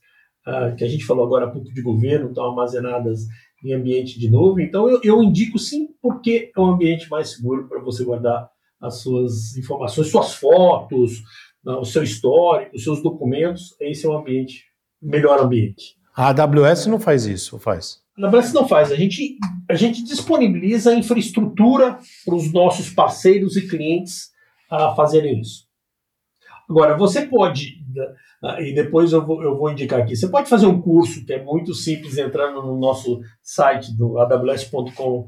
[0.47, 3.21] uh, que a gente falou agora há pouco de governo, estão armazenadas
[3.65, 4.67] em ambiente de nuvem.
[4.67, 8.47] Então, eu, eu indico sim, porque é um ambiente mais seguro para você guardar
[8.79, 11.17] as suas informações, suas fotos,
[11.65, 13.75] uh, o seu histórico, os seus documentos.
[13.81, 14.65] Esse é um ambiente,
[15.01, 15.99] melhor ambiente.
[16.15, 18.01] A AWS não faz isso, faz?
[18.17, 18.91] A AWS não faz.
[18.91, 19.37] A gente,
[19.69, 24.31] a gente disponibiliza a infraestrutura para os nossos parceiros e clientes
[24.69, 25.65] a fazerem isso.
[26.69, 27.79] Agora, você pode,
[28.41, 31.33] ah, e depois eu vou, eu vou indicar aqui, você pode fazer um curso que
[31.33, 35.27] é muito simples, entrando no nosso site do aws.com.br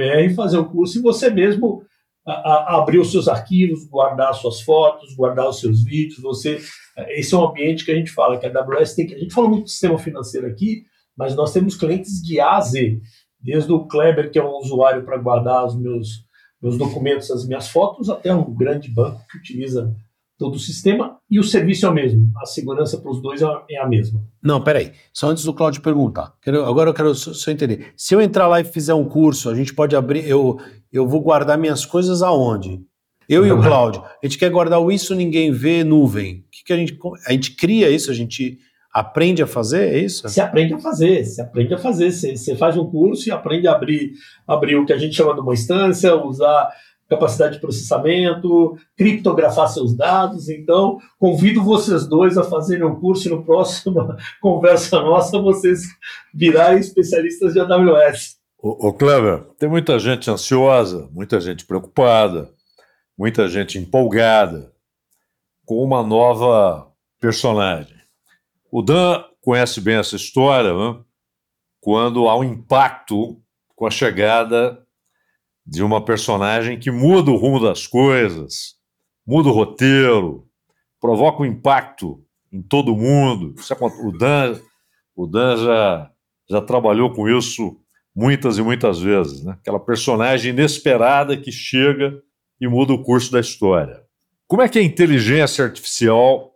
[0.00, 1.82] e fazer um curso e você mesmo
[2.26, 6.20] a, abrir os seus arquivos, guardar suas fotos, guardar os seus vídeos.
[6.20, 6.60] Você,
[7.08, 9.14] esse é um ambiente que a gente fala que a AWS tem que.
[9.14, 10.84] A gente fala muito de sistema financeiro aqui,
[11.16, 13.00] mas nós temos clientes de A a Z,
[13.40, 16.24] desde o Kleber, que é um usuário para guardar os meus,
[16.60, 19.94] meus documentos, as minhas fotos, até um grande banco que utiliza
[20.38, 22.30] todo o sistema e o serviço é o mesmo.
[22.40, 24.22] A segurança para os dois é, é a mesma.
[24.42, 24.92] Não, peraí.
[25.12, 26.34] Só antes do Claudio perguntar.
[26.42, 27.92] Quero, agora eu quero só, entender.
[27.96, 30.28] Se eu entrar lá e fizer um curso, a gente pode abrir.
[30.28, 30.58] Eu,
[30.94, 32.80] eu vou guardar minhas coisas aonde?
[33.28, 34.02] Eu e o Cláudio.
[34.02, 36.44] A gente quer guardar o isso ninguém vê nuvem.
[36.52, 36.96] Que, que a gente.
[37.26, 38.58] A gente cria isso, a gente
[38.92, 40.28] aprende a fazer, é isso?
[40.28, 42.12] Você aprende a fazer, você aprende a fazer.
[42.12, 44.12] Você, você faz um curso e aprende a abrir,
[44.46, 46.70] abrir o que a gente chama de uma instância, usar
[47.08, 50.48] capacidade de processamento, criptografar seus dados.
[50.48, 55.82] Então, convido vocês dois a fazerem um curso e no próximo conversa nossa vocês
[56.32, 58.43] virarem especialistas de AWS.
[58.66, 62.50] Ô Clever, tem muita gente ansiosa, muita gente preocupada,
[63.14, 64.72] muita gente empolgada
[65.66, 67.94] com uma nova personagem.
[68.72, 70.98] O Dan conhece bem essa história, né?
[71.78, 73.38] quando há um impacto
[73.76, 74.82] com a chegada
[75.66, 78.76] de uma personagem que muda o rumo das coisas,
[79.26, 80.48] muda o roteiro,
[80.98, 83.54] provoca um impacto em todo mundo.
[84.02, 84.58] O Dan,
[85.14, 86.10] o Dan já,
[86.48, 87.83] já trabalhou com isso
[88.14, 89.42] muitas e muitas vezes.
[89.42, 89.52] Né?
[89.52, 92.22] Aquela personagem inesperada que chega
[92.60, 94.02] e muda o curso da história.
[94.46, 96.52] Como é que a inteligência artificial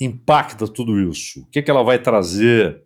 [0.00, 1.40] impacta tudo isso?
[1.40, 2.82] O que, é que ela vai trazer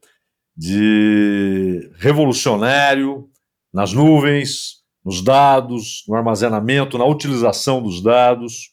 [0.57, 3.29] de revolucionário
[3.73, 8.71] nas nuvens, nos dados, no armazenamento, na utilização dos dados,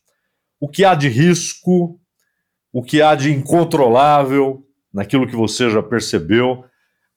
[0.60, 2.00] o que há de risco,
[2.72, 6.64] o que há de incontrolável naquilo que você já percebeu,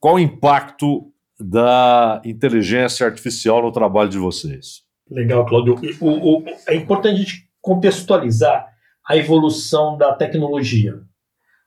[0.01, 4.83] qual o impacto da inteligência artificial no trabalho de vocês.
[5.11, 5.77] Legal, Claudio.
[6.01, 8.67] O, o, é importante a gente contextualizar
[9.07, 10.95] a evolução da tecnologia.
[10.95, 11.03] Ou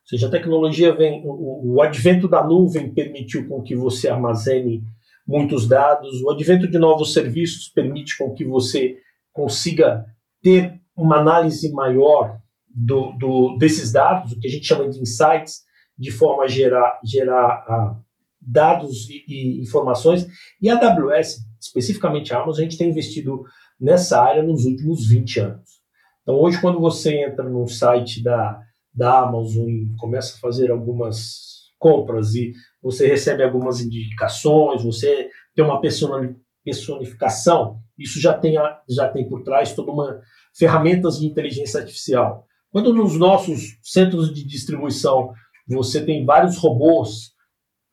[0.04, 4.82] seja, a tecnologia vem, o, o advento da nuvem permitiu com que você armazene
[5.26, 6.22] muitos dados.
[6.22, 8.96] O advento de novos serviços permite com que você
[9.32, 10.06] consiga
[10.42, 15.62] ter uma análise maior do, do, desses dados, o que a gente chama de insights,
[15.96, 18.07] de forma a gerar, gerar uh,
[18.48, 20.26] dados e, e, informações.
[20.60, 23.42] E a AWS, especificamente a Amazon, a gente tem investido
[23.80, 25.78] nessa área nos últimos 20 anos.
[26.22, 28.60] Então, hoje, quando você entra no site da,
[28.92, 35.64] da Amazon e começa a fazer algumas compras e você recebe algumas indicações, você tem
[35.64, 40.20] uma personificação, isso já tem, a, já tem por trás toda uma
[40.56, 42.44] ferramentas de inteligência artificial.
[42.70, 45.32] Quando nos nossos centros de distribuição
[45.68, 47.32] você tem vários robôs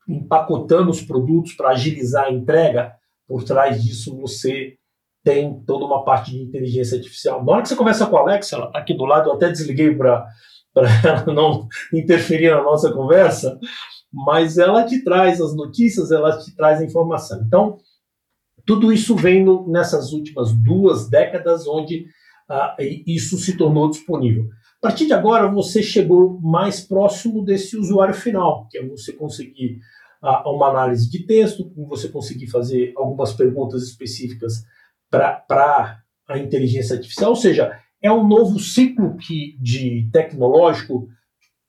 [0.07, 2.93] empacotando os produtos para agilizar a entrega,
[3.27, 4.77] por trás disso você
[5.23, 7.43] tem toda uma parte de inteligência artificial.
[7.43, 9.49] Na hora que você conversa com a Alexa, ela está aqui do lado, eu até
[9.49, 10.27] desliguei para
[11.03, 13.57] ela não interferir na nossa conversa,
[14.13, 17.41] mas ela te traz as notícias, ela te traz a informação.
[17.45, 17.77] Então,
[18.65, 22.05] tudo isso vem no, nessas últimas duas décadas, onde
[22.49, 24.47] ah, isso se tornou disponível.
[24.85, 29.79] A partir de agora, você chegou mais próximo desse usuário final, que é você conseguir
[30.21, 34.63] ah, uma análise de texto, você conseguir fazer algumas perguntas específicas
[35.09, 41.07] para a inteligência artificial, ou seja, é um novo ciclo que, de tecnológico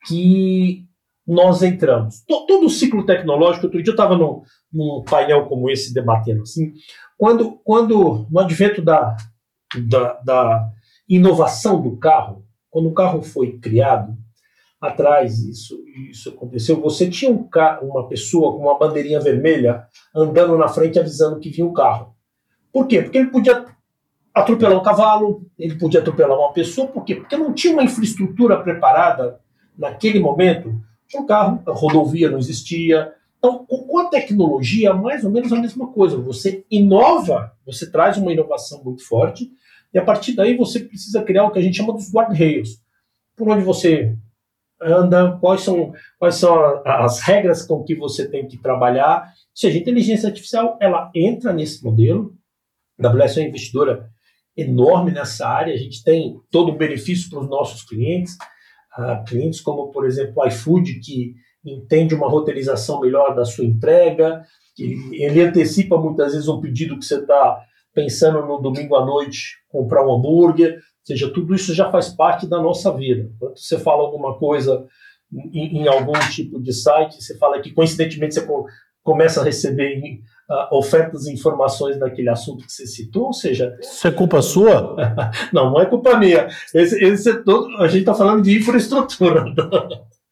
[0.07, 0.85] que
[1.27, 2.23] nós entramos.
[2.27, 6.75] Todo o ciclo tecnológico, outro dia eu estava num, num, painel como esse debatendo assim,
[7.17, 9.17] quando, quando no advento da,
[9.89, 10.71] da, da
[11.09, 12.46] inovação do carro,
[12.77, 14.15] quando o carro foi criado,
[14.79, 17.49] atrás isso, isso aconteceu, você tinha um
[17.81, 22.15] uma pessoa com uma bandeirinha vermelha andando na frente avisando que vinha o carro.
[22.71, 23.01] Por quê?
[23.01, 23.65] Porque ele podia
[24.35, 27.15] atropelar um cavalo, ele podia atropelar uma pessoa, por quê?
[27.15, 29.41] Porque não tinha uma infraestrutura preparada
[29.79, 30.79] naquele momento
[31.15, 33.11] o carro, a rodovia não existia.
[33.39, 36.17] Então, com a tecnologia, mais ou menos a mesma coisa.
[36.17, 39.51] Você inova, você traz uma inovação muito forte,
[39.93, 42.81] e a partir daí você precisa criar o que a gente chama dos guardrails.
[43.37, 44.17] Por onde você
[44.81, 49.23] anda, quais são, quais são as regras com que você tem que trabalhar.
[49.23, 52.35] Ou seja, a inteligência artificial, ela entra nesse modelo.
[53.01, 54.11] A AWS é uma investidora
[54.57, 58.39] enorme nessa área, a gente tem todo o benefício para os nossos clientes
[58.97, 61.35] a clientes como, por exemplo, o iFood, que
[61.67, 64.43] entende uma roteirização melhor da sua entrega,
[64.79, 67.59] ele, ele antecipa muitas vezes um pedido que você está
[67.95, 72.47] pensando no domingo à noite comprar um hambúrguer, ou seja, tudo isso já faz parte
[72.47, 73.31] da nossa vida.
[73.39, 74.87] Quando você fala alguma coisa
[75.33, 78.47] em, em algum tipo de site, você fala que coincidentemente você
[79.03, 83.77] começa a receber uh, ofertas e informações daquele assunto que você citou, ou seja...
[83.81, 84.97] Isso é culpa sua?
[85.53, 86.49] não, não é culpa minha.
[86.75, 89.45] Esse, esse é todo, a gente está falando de infraestrutura.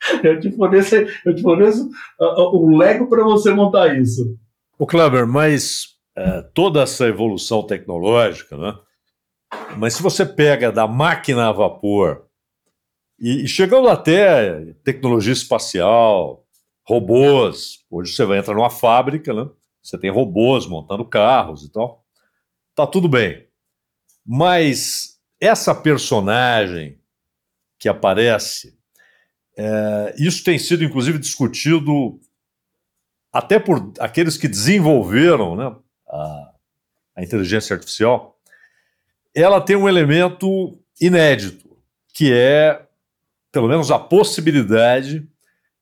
[0.22, 1.88] eu te forneço, eu te forneço
[2.20, 4.36] uh, uh, o Lego para você montar isso.
[4.78, 8.74] O Kleber, mas uh, toda essa evolução tecnológica, né?
[9.76, 12.26] Mas se você pega da máquina a vapor
[13.18, 16.44] e, e chegando até tecnologia espacial,
[16.86, 19.48] robôs, hoje você vai entrar numa fábrica, né?
[19.82, 22.04] Você tem robôs montando carros e tal.
[22.74, 23.46] Tá tudo bem.
[24.26, 26.98] Mas essa personagem
[27.78, 28.76] que aparece,
[29.56, 32.18] é, isso tem sido inclusive discutido
[33.32, 35.74] até por aqueles que desenvolveram né,
[36.08, 36.52] a,
[37.16, 38.38] a inteligência artificial.
[39.34, 41.76] ela tem um elemento inédito,
[42.12, 42.80] que é,
[43.50, 45.26] pelo menos, a possibilidade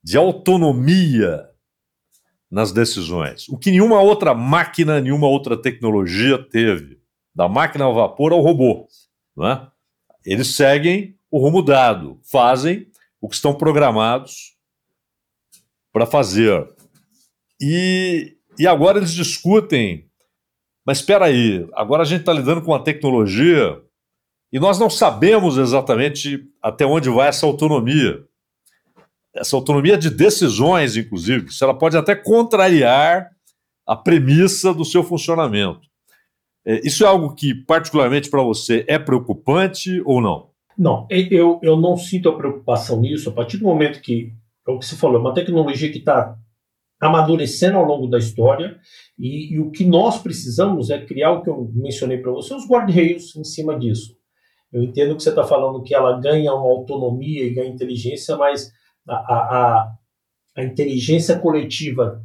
[0.03, 1.49] de autonomia
[2.51, 6.99] nas decisões, o que nenhuma outra máquina, nenhuma outra tecnologia teve,
[7.35, 8.87] da máquina ao vapor ao robô.
[9.41, 9.67] É?
[10.25, 12.87] Eles seguem o rumo dado, fazem
[13.23, 14.57] o que estão programados
[15.93, 16.69] para fazer.
[17.61, 20.11] E, e agora eles discutem,
[20.85, 23.81] mas espera aí, agora a gente está lidando com a tecnologia
[24.53, 28.27] e nós não sabemos exatamente até onde vai essa autonomia.
[29.35, 33.31] Essa autonomia de decisões, inclusive, se ela pode até contrariar
[33.87, 35.81] a premissa do seu funcionamento.
[36.67, 40.52] É, isso é algo que, particularmente para você, é preocupante ou não?
[40.77, 43.31] Não, eu, eu não sinto a preocupação nisso.
[43.31, 44.33] A partir do momento que,
[44.67, 46.37] é o que você falou, é uma tecnologia que está
[47.01, 48.79] amadurecendo ao longo da história
[49.19, 52.69] e, e, o que nós precisamos é criar o que eu mencionei para você, os
[52.69, 54.17] guardrails em cima disso.
[54.73, 58.71] Eu entendo que você está falando que ela ganha uma autonomia e ganha inteligência, mas
[59.07, 59.93] a, a,
[60.57, 62.23] a inteligência coletiva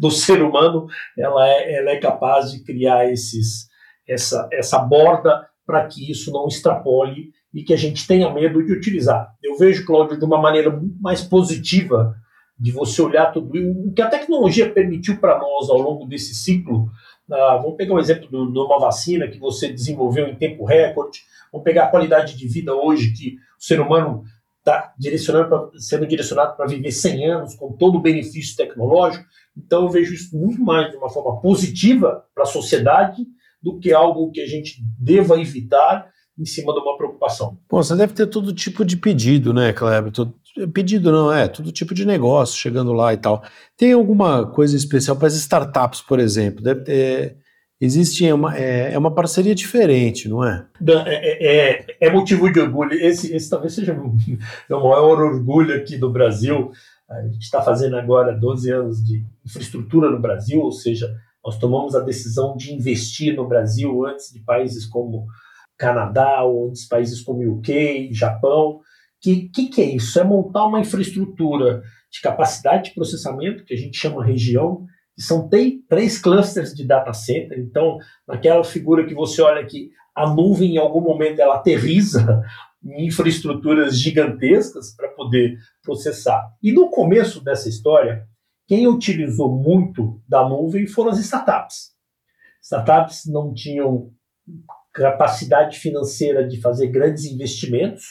[0.00, 0.86] do ser humano
[1.16, 3.68] ela é, ela é capaz de criar esses,
[4.08, 8.72] essa, essa borda para que isso não extrapole e que a gente tenha medo de
[8.72, 9.32] utilizar.
[9.42, 12.14] Eu vejo, Cláudio, de uma maneira mais positiva
[12.58, 16.88] de você olhar tudo o que a tecnologia permitiu para nós ao longo desse ciclo.
[17.30, 21.20] Ah, vamos pegar um exemplo de uma vacina que você desenvolveu em tempo recorde,
[21.54, 24.24] Vamos pegar a qualidade de vida hoje que o ser humano
[24.58, 24.92] está
[25.78, 29.24] sendo direcionado para viver 100 anos com todo o benefício tecnológico.
[29.56, 33.24] Então eu vejo isso muito mais de uma forma positiva para a sociedade
[33.62, 37.56] do que algo que a gente deva evitar em cima de uma preocupação.
[37.70, 40.12] Bom, você deve ter todo tipo de pedido, né, Kleber?
[40.12, 40.34] Todo,
[40.72, 43.42] pedido não, é, todo tipo de negócio chegando lá e tal.
[43.76, 46.62] Tem alguma coisa especial para as startups, por exemplo?
[46.62, 47.44] Deve ter
[47.80, 50.66] existe uma, é, é, uma parceria diferente, não é?
[51.06, 52.92] É, é, é motivo de orgulho.
[52.94, 54.16] Esse, esse talvez seja o
[54.70, 56.70] maior orgulho aqui do Brasil.
[57.08, 61.94] A gente está fazendo agora 12 anos de infraestrutura no Brasil, ou seja, nós tomamos
[61.94, 65.26] a decisão de investir no Brasil antes de países como
[65.84, 68.76] Canadá, ou países como UK, Japão.
[68.76, 68.80] O
[69.20, 70.18] que, que, que é isso?
[70.18, 75.48] É montar uma infraestrutura de capacidade de processamento, que a gente chama região, que são
[75.88, 77.58] três clusters de data center.
[77.58, 82.42] Então, naquela figura que você olha que a nuvem, em algum momento, ela aterriza
[82.82, 86.50] em infraestruturas gigantescas para poder processar.
[86.62, 88.26] E no começo dessa história,
[88.66, 91.92] quem utilizou muito da nuvem foram as startups.
[92.62, 94.10] Startups não tinham
[94.94, 98.04] capacidade financeira de fazer grandes investimentos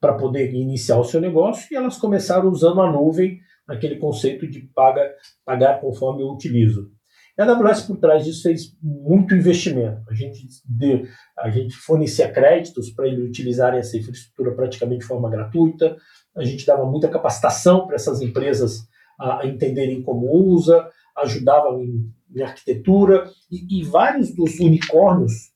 [0.00, 4.60] para poder iniciar o seu negócio e elas começaram usando a nuvem naquele conceito de
[4.74, 5.12] paga,
[5.44, 6.90] pagar conforme eu utilizo.
[7.36, 10.02] E a AWS por trás disso fez muito investimento.
[10.08, 11.02] A gente, deu,
[11.38, 15.96] a gente fornecia créditos para eles utilizarem essa infraestrutura praticamente de forma gratuita.
[16.36, 18.80] A gente dava muita capacitação para essas empresas
[19.18, 20.88] a, a entenderem como usa,
[21.18, 23.24] ajudava em, em arquitetura.
[23.50, 25.49] E, e, vários dos unicórnios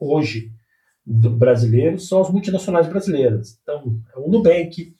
[0.00, 0.50] hoje
[1.04, 3.58] brasileiros são as multinacionais brasileiras.
[3.62, 4.94] Então, é o Nubank,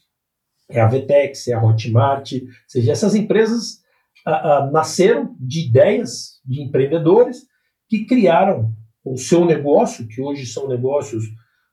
[0.69, 3.81] é a Vetex, é a Hotmart, ou seja, essas empresas
[4.27, 7.47] ah, ah, nasceram de ideias de empreendedores
[7.89, 8.73] que criaram
[9.05, 11.25] o seu negócio, que hoje são negócios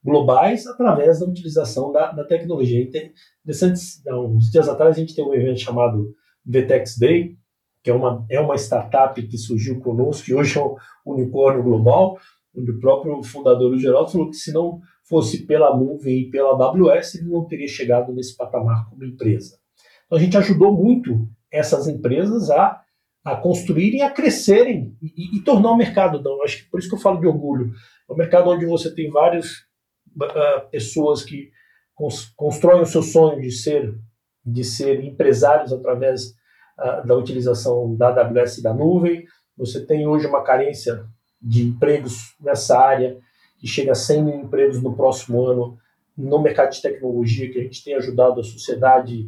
[0.03, 2.81] globais, através da utilização da, da tecnologia.
[2.81, 7.37] Interessante, uns dias atrás a gente tem um evento chamado Vetex Day,
[7.83, 12.17] que é uma, é uma startup que surgiu conosco, que hoje é um unicórnio global,
[12.55, 16.51] onde o próprio fundador, o Geraldo, falou que se não fosse pela nuvem e pela
[16.51, 19.57] AWS, ele não teria chegado nesse patamar como empresa.
[20.05, 22.81] Então a gente ajudou muito essas empresas a,
[23.23, 26.17] a construírem, a crescerem e, e, tornar o mercado.
[26.17, 27.71] Então, acho que por isso que eu falo de orgulho.
[28.09, 29.51] É um mercado onde você tem várias
[30.15, 31.51] uh, pessoas que
[31.93, 33.97] cons constroem o seu sonho de ser
[34.45, 36.27] de ser empresários através
[36.79, 39.25] uh, da utilização da AWS e da nuvem.
[39.57, 41.05] Você tem hoje uma carência
[41.41, 43.17] de empregos nessa área
[43.59, 45.77] que chega a 100 mil empregos no próximo ano
[46.17, 49.27] no mercado de tecnologia, que a gente tem ajudado a sociedade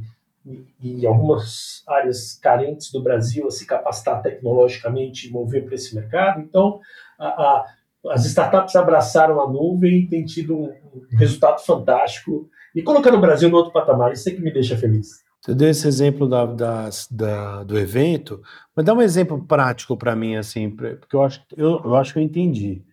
[0.81, 6.41] e, algumas áreas carentes do Brasil a se capacitar tecnologicamente e mover para esse mercado.
[6.41, 6.79] Então,
[7.19, 7.65] a, a,
[8.07, 13.21] as startups abraçaram a nuvem e tem tido um, um resultado fantástico e colocando o
[13.21, 14.11] Brasil no outro patamar.
[14.11, 15.23] Isso é que me deixa feliz.
[15.41, 18.41] Você deu esse exemplo da, da, da, do evento,
[18.75, 22.19] mas dá um exemplo prático para mim, assim, porque eu acho, eu, eu acho que
[22.19, 22.83] eu entendi.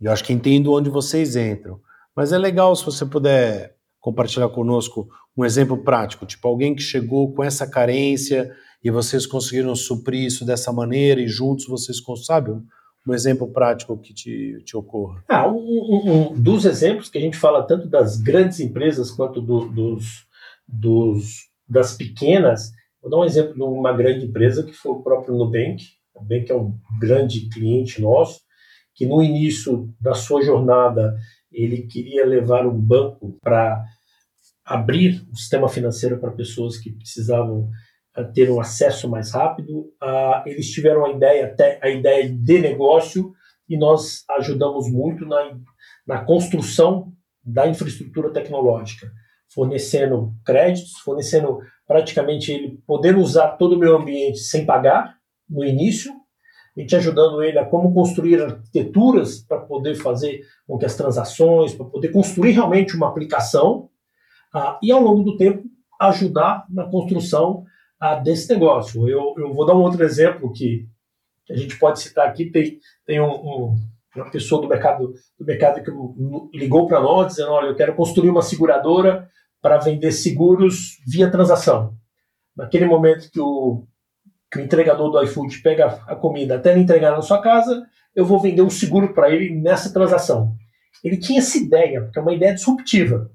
[0.00, 1.80] Eu acho que entendo onde vocês entram.
[2.14, 7.32] Mas é legal se você puder compartilhar conosco um exemplo prático, tipo alguém que chegou
[7.32, 12.52] com essa carência e vocês conseguiram suprir isso dessa maneira e juntos vocês, sabe,
[13.06, 15.24] um exemplo prático que te, te ocorra.
[15.28, 19.40] Ah, um, um, um, dos exemplos que a gente fala tanto das grandes empresas quanto
[19.40, 20.26] do, dos,
[20.66, 25.34] dos, das pequenas, vou dar um exemplo de uma grande empresa que foi o próprio
[25.34, 25.84] Nubank.
[26.14, 28.40] O Nubank é um grande cliente nosso,
[28.94, 31.16] que no início da sua jornada
[31.52, 33.84] ele queria levar um banco para
[34.64, 37.70] abrir o sistema financeiro para pessoas que precisavam
[38.16, 39.80] uh, ter um acesso mais rápido.
[40.02, 43.32] Uh, eles tiveram a ideia, até a ideia de negócio
[43.68, 45.58] e nós ajudamos muito na,
[46.06, 47.12] na construção
[47.44, 49.10] da infraestrutura tecnológica,
[49.48, 55.16] fornecendo créditos, fornecendo praticamente ele poder usar todo o meio ambiente sem pagar
[55.48, 56.12] no início,
[56.76, 61.74] a gente ajudando ele a como construir arquiteturas para poder fazer com que as transações,
[61.74, 63.88] para poder construir realmente uma aplicação
[64.54, 65.64] ah, e ao longo do tempo
[66.00, 67.64] ajudar na construção
[67.98, 69.08] ah, desse negócio.
[69.08, 70.86] Eu, eu vou dar um outro exemplo que
[71.50, 72.50] a gente pode citar aqui.
[72.50, 73.76] Tem, tem um, um,
[74.22, 78.30] uma pessoa do mercado, do mercado que ligou para nós dizendo: Olha, eu quero construir
[78.30, 79.28] uma seguradora
[79.60, 81.94] para vender seguros via transação.
[82.56, 83.86] Naquele momento que o,
[84.50, 88.24] que o entregador do iFood pega a comida até ele entregar na sua casa, eu
[88.24, 90.54] vou vender um seguro para ele nessa transação.
[91.04, 93.30] Ele tinha essa ideia, porque é uma ideia disruptiva.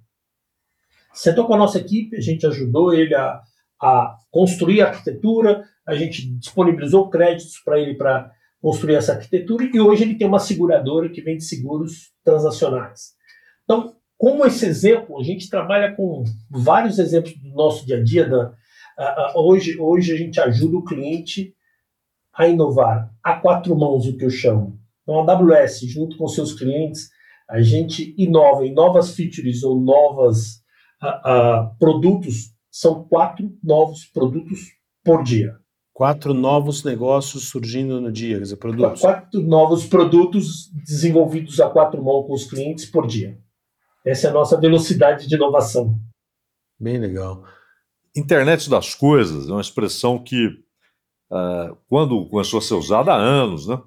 [1.13, 3.41] Sentou com a nossa equipe, a gente ajudou ele a,
[3.81, 8.31] a construir a arquitetura, a gente disponibilizou créditos para ele para
[8.63, 13.11] construir essa arquitetura e hoje ele tem uma seguradora que vende seguros transacionais.
[13.65, 18.25] Então, como esse exemplo, a gente trabalha com vários exemplos do nosso dia a dia.
[18.25, 18.53] Da,
[18.97, 21.53] a, a, hoje, hoje a gente ajuda o cliente
[22.33, 24.79] a inovar a quatro mãos, o que eu chamo.
[25.01, 27.09] Então, a AWS, junto com seus clientes,
[27.49, 30.63] a gente inova em novas features ou novas
[31.77, 34.71] produtos, são quatro novos produtos
[35.03, 35.57] por dia.
[35.93, 39.01] Quatro novos negócios surgindo no dia, quer dizer, produtos.
[39.01, 43.37] Quatro novos produtos desenvolvidos a quatro mãos com os clientes por dia.
[44.03, 45.99] Essa é a nossa velocidade de inovação.
[46.79, 47.43] Bem legal.
[48.15, 50.47] Internet das coisas é uma expressão que,
[51.31, 53.79] uh, quando começou a ser usada há anos, né?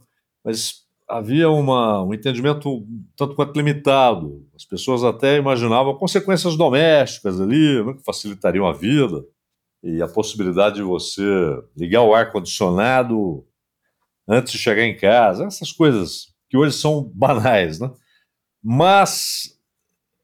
[0.44, 2.86] mas havia uma, um entendimento
[3.16, 4.46] tanto quanto limitado.
[4.54, 9.24] As pessoas até imaginavam consequências domésticas ali, né, que facilitariam a vida,
[9.86, 11.22] e a possibilidade de você
[11.76, 13.46] ligar o ar-condicionado
[14.28, 17.88] antes de chegar em casa, essas coisas que hoje são banais, né?
[18.60, 19.56] Mas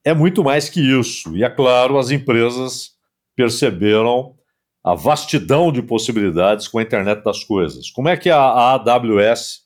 [0.04, 1.36] é muito mais que isso.
[1.36, 2.90] E é claro, as empresas
[3.36, 4.34] perceberam
[4.82, 7.88] a vastidão de possibilidades com a internet das coisas.
[7.88, 9.60] Como é que a, AWS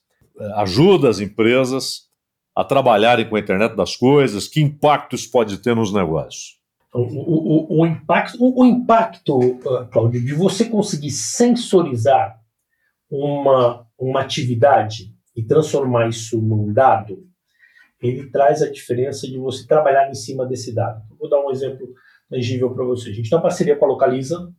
[0.57, 2.03] ajuda as empresas
[2.55, 4.47] a trabalharem com a internet das coisas?
[4.47, 6.59] Que impactos pode ter nos negócios?
[6.93, 12.39] O, o, o impacto, o, o impacto uh, Cláudio, de você conseguir sensorizar
[13.09, 17.27] uma, uma atividade e transformar isso num dado,
[18.01, 21.01] ele traz a diferença de você trabalhar em cima desse dado.
[21.19, 21.87] Vou dar um exemplo
[22.29, 23.09] tangível para você.
[23.09, 24.51] A gente tem uma parceria com a Localiza,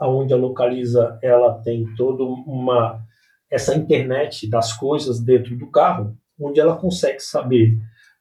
[0.00, 3.02] onde a Localiza ela tem toda uma
[3.50, 7.76] essa internet das coisas dentro do carro, onde ela consegue saber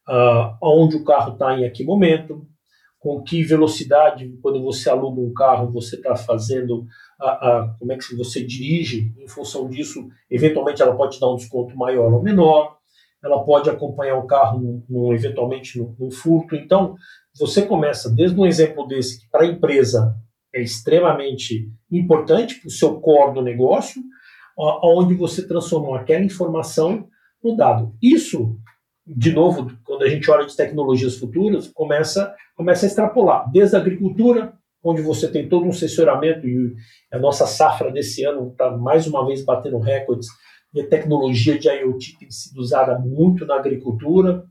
[0.09, 2.45] uh, onde o carro está em que momento,
[3.01, 6.81] com que velocidade, quando você aluga um carro, você está fazendo,
[7.19, 11.35] uh, uh, como é que você dirige, em função disso, eventualmente ela pode dar um
[11.35, 12.77] desconto maior ou menor,
[13.23, 14.83] ela pode acompanhar o carro
[15.13, 16.55] eventualmente num furto.
[16.55, 16.95] Então,
[17.39, 20.15] você começa desde um exemplo desse, que para a empresa
[20.53, 24.01] é extremamente importante para o seu core do negócio,
[24.57, 27.07] onde você transformou aquela informação
[27.43, 27.95] no dado.
[28.01, 28.57] Isso,
[29.15, 33.79] de novo, quando a gente olha de tecnologias futuras, começa, começa a extrapolar, desde a
[33.79, 34.53] agricultura,
[34.83, 36.73] onde você tem todo um assessoramento, e
[37.11, 40.27] a nossa safra desse ano está mais uma vez batendo recordes,
[40.73, 44.45] e a tecnologia de IoT tem sido usada muito na agricultura,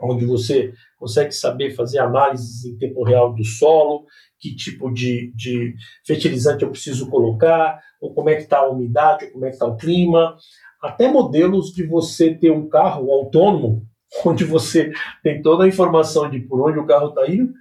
[0.00, 4.04] onde você consegue saber fazer análises em tempo real do solo,
[4.40, 5.74] que tipo de, de
[6.04, 9.54] fertilizante eu preciso colocar, ou como é que está a umidade, ou como é que
[9.54, 10.36] está o clima,
[10.82, 13.86] até modelos de você ter um carro autônomo,
[14.26, 17.52] onde você tem toda a informação de por onde o carro está indo,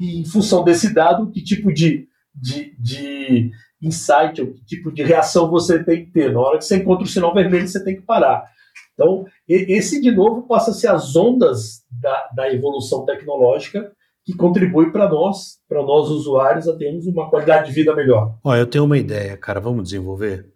[0.00, 3.50] e em função desse dado, que tipo de, de, de
[3.82, 6.32] insight, ou que tipo de reação você tem que ter.
[6.32, 8.48] Na hora que você encontra o sinal vermelho, você tem que parar.
[8.94, 13.92] Então, esse, de novo, passa a ser as ondas da, da evolução tecnológica
[14.24, 18.38] que contribui para nós, para nós usuários, a termos uma qualidade de vida melhor.
[18.44, 20.46] Olha, eu tenho uma ideia, cara, vamos desenvolver?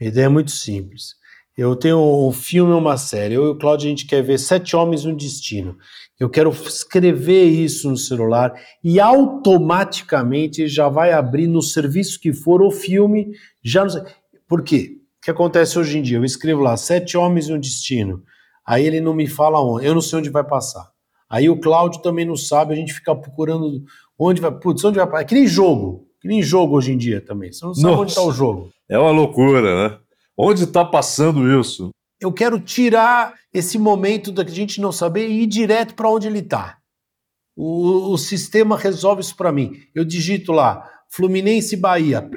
[0.00, 1.14] A ideia é muito simples.
[1.56, 3.34] Eu tenho um filme uma série.
[3.34, 5.76] Eu e o Claudio, a gente quer ver Sete Homens no Destino.
[6.20, 8.52] Eu quero escrever isso no celular
[8.84, 13.30] e automaticamente já vai abrir no serviço que for o filme.
[13.62, 13.86] Já
[14.46, 14.96] Por quê?
[15.26, 16.18] que acontece hoje em dia?
[16.18, 18.22] Eu escrevo lá, sete homens e um destino.
[18.64, 20.88] Aí ele não me fala onde, eu não sei onde vai passar.
[21.28, 23.82] Aí o Cláudio também não sabe, a gente fica procurando
[24.16, 25.22] onde vai, putz, onde vai passar.
[25.22, 27.52] É que nem jogo, que nem jogo hoje em dia também.
[27.52, 28.70] Você não sabe Nossa, onde está o jogo.
[28.88, 29.98] É uma loucura, né?
[30.36, 31.90] Onde está passando isso?
[32.20, 36.40] Eu quero tirar esse momento da gente não saber e ir direto para onde ele
[36.40, 36.78] está.
[37.56, 39.80] O, o, sistema resolve isso para mim.
[39.94, 42.28] Eu digito lá, Fluminense Bahia.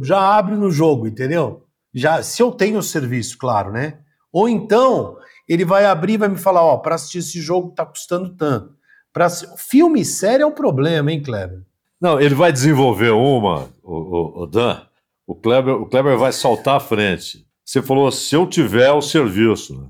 [0.00, 1.64] Já abre no jogo, entendeu?
[1.92, 3.98] Já, se eu tenho o serviço, claro, né?
[4.32, 5.16] Ou então
[5.46, 8.76] ele vai abrir e vai me falar, ó, para assistir esse jogo tá custando tanto.
[9.12, 11.62] Para filme sério é um problema, hein, Kleber?
[12.00, 14.82] Não, ele vai desenvolver uma, o, o, o Dan.
[15.28, 17.44] O Kleber, o Kleber vai saltar à frente.
[17.62, 19.78] Você falou, se eu tiver o serviço.
[19.78, 19.86] Né?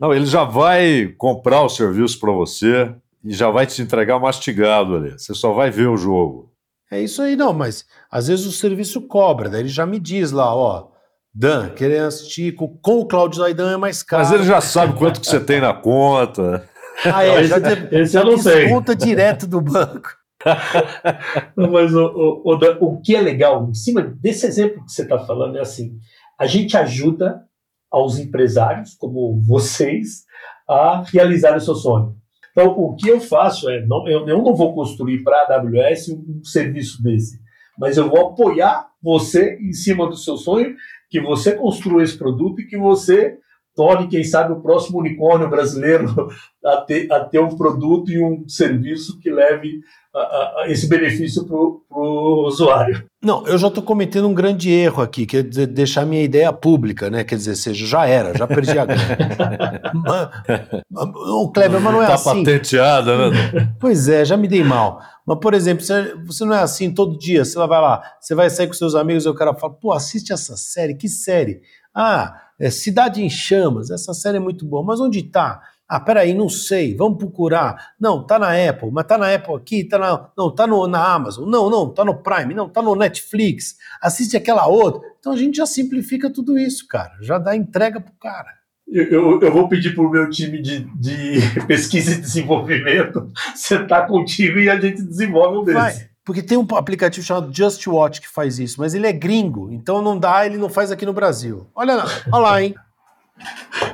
[0.00, 4.94] Não, ele já vai comprar o serviço para você e já vai te entregar mastigado
[4.94, 5.10] ali.
[5.10, 6.52] Você só vai ver o jogo.
[6.88, 10.30] É isso aí, não, mas às vezes o serviço cobra, daí ele já me diz
[10.30, 10.86] lá, ó,
[11.34, 14.22] Dan, querendo assistir com, com o Cláudio Zaidan é mais caro.
[14.22, 16.64] Mas ele já sabe quanto que você tem na conta.
[17.04, 17.54] Ah, é, esse,
[17.90, 18.68] esse eu não sei.
[18.68, 20.15] Conta direto do banco.
[21.56, 25.18] mas o, o, o, o, que é legal, em cima desse exemplo que você está
[25.18, 25.98] falando, é assim:
[26.38, 27.42] a gente ajuda
[27.90, 30.24] aos empresários, como vocês,
[30.68, 32.16] a realizar o seu sonho.
[32.52, 36.08] Então, o que eu faço é: não, eu, eu não vou construir para a AWS
[36.10, 37.38] um, um serviço desse,
[37.78, 40.74] mas eu vou apoiar você em cima do seu sonho
[41.10, 43.38] que você construa esse produto e que você
[43.76, 46.08] torne, quem sabe, o próximo unicórnio brasileiro
[46.64, 49.80] a ter, a ter um produto e um serviço que leve
[50.16, 53.04] a, a, a esse benefício para o usuário.
[53.22, 57.10] Não, eu já estou cometendo um grande erro aqui, que é deixar minha ideia pública,
[57.10, 57.22] né?
[57.24, 59.82] Quer dizer, seja, já era, já perdi a grana.
[60.90, 62.30] o Kleber, mas não é tá assim.
[62.30, 63.74] Está patenteada, né?
[63.78, 65.00] Pois é, já me dei mal.
[65.26, 65.84] Mas, por exemplo,
[66.24, 69.26] você não é assim todo dia, você vai lá, você vai sair com seus amigos
[69.26, 71.60] e o cara fala, pô, assiste essa série, que série?
[71.94, 75.60] Ah, é Cidade em Chamas, essa série é muito boa, mas onde está?
[75.88, 77.92] Ah, peraí, não sei, vamos procurar.
[78.00, 81.14] Não, tá na Apple, mas tá na Apple aqui, tá na, não, tá no, na
[81.14, 85.08] Amazon, não, não, tá no Prime, não, tá no Netflix, assiste aquela outra.
[85.20, 88.56] Então a gente já simplifica tudo isso, cara, já dá entrega pro cara.
[88.88, 94.58] Eu, eu, vou pedir para o meu time de, de, pesquisa e desenvolvimento sentar contigo
[94.60, 95.80] e a gente desenvolve um desses.
[95.80, 99.72] Vai, porque tem um aplicativo chamado Just Watch que faz isso, mas ele é gringo,
[99.72, 101.68] então não dá, ele não faz aqui no Brasil.
[101.74, 102.74] Olha, olha lá, hein?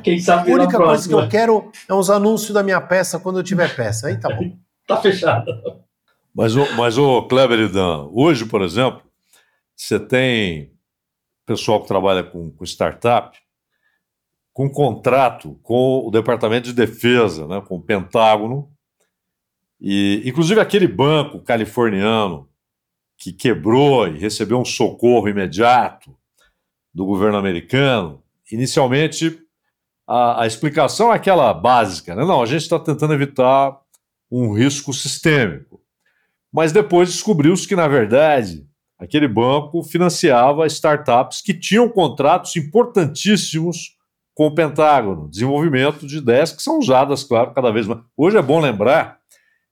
[0.02, 3.38] Quem sabe A única coisa que eu quero é uns anúncios da minha peça quando
[3.38, 4.08] eu tiver peça.
[4.08, 4.56] Aí tá bom.
[4.86, 5.52] tá fechado.
[6.34, 9.02] Mas, mas o Kleber e Dan, hoje, por exemplo,
[9.76, 10.72] você tem
[11.44, 13.36] pessoal que trabalha com, com startup
[14.52, 18.70] com contrato com o Departamento de Defesa, né, com o Pentágono,
[19.80, 22.48] e inclusive aquele banco californiano
[23.16, 26.14] que quebrou e recebeu um socorro imediato
[26.92, 28.21] do governo americano,
[28.54, 29.38] inicialmente
[30.06, 32.24] a, a explicação é aquela básica, né?
[32.24, 33.78] Não, a gente está tentando evitar
[34.30, 35.80] um risco sistêmico.
[36.52, 38.66] Mas depois descobriu-se que, na verdade,
[38.98, 43.96] aquele banco financiava startups que tinham contratos importantíssimos
[44.34, 48.00] com o Pentágono, desenvolvimento de ideias que são usadas, claro, cada vez mais.
[48.16, 49.18] Hoje é bom lembrar,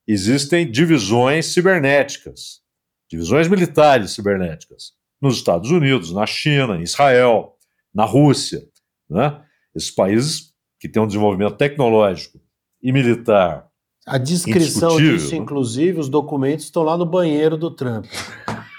[0.06, 2.60] existem divisões cibernéticas,
[3.10, 7.56] divisões militares cibernéticas, nos Estados Unidos, na China, em Israel,
[7.94, 8.62] na Rússia,
[9.08, 9.40] né?
[9.74, 12.40] Esses países que têm um desenvolvimento tecnológico
[12.82, 13.66] e militar.
[14.06, 15.36] A descrição disso, né?
[15.36, 18.06] inclusive, os documentos estão lá no banheiro do Trump.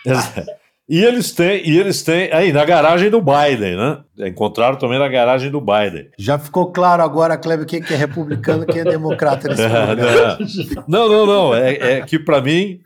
[0.92, 4.04] E eles têm, e eles têm aí na garagem do Biden, né?
[4.28, 6.10] Encontraram também na garagem do Biden.
[6.18, 10.38] Já ficou claro agora, Kleber, quem que é republicano, quem é democrata nesse é,
[10.90, 11.56] não, não, não.
[11.56, 12.82] É, é que para mim,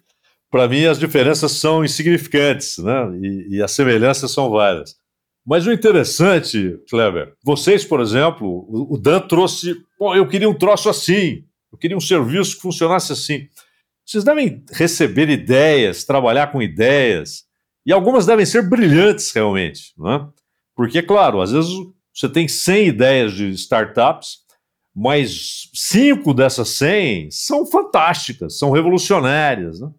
[0.52, 3.10] para mim as diferenças são insignificantes, né?
[3.24, 4.96] E, e, as semelhanças são várias.
[5.46, 10.90] Mas o interessante, Kleber, vocês, por exemplo, o, Dan trouxe, pô, eu queria um troço
[10.90, 13.48] assim, eu queria um serviço que funcionasse assim.
[14.04, 17.44] Vocês devem receber ideias, trabalhar com ideias
[17.86, 20.28] e algumas devem ser brilhantes realmente, né?
[20.76, 21.72] Porque, claro, às vezes
[22.14, 24.40] você tem 100 ideias de startups,
[24.96, 29.80] mas cinco dessas 100 são fantásticas, são revolucionárias.
[29.80, 29.90] Né?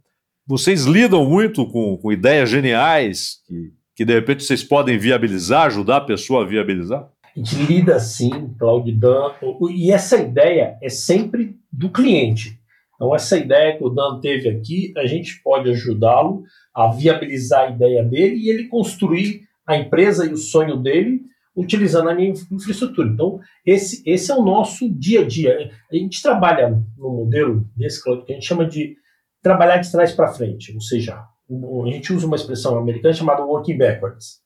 [0.47, 5.97] Vocês lidam muito com, com ideias geniais que, que, de repente, vocês podem viabilizar, ajudar
[5.97, 7.09] a pessoa a viabilizar?
[7.25, 9.33] A gente lida sim, Claudio Dan,
[9.71, 12.61] e essa ideia é sempre do cliente.
[12.95, 16.45] Então, essa ideia que o Dan teve aqui, a gente pode ajudá-lo
[16.75, 21.23] a viabilizar a ideia dele e ele construir a empresa e o sonho dele
[21.55, 23.09] utilizando a minha infraestrutura.
[23.09, 25.71] Então, esse, esse é o nosso dia a dia.
[25.91, 28.95] A gente trabalha no modelo desse que a gente chama de
[29.43, 33.79] trabalhar de trás para frente, ou seja, a gente usa uma expressão americana chamada working
[33.79, 34.41] backwards,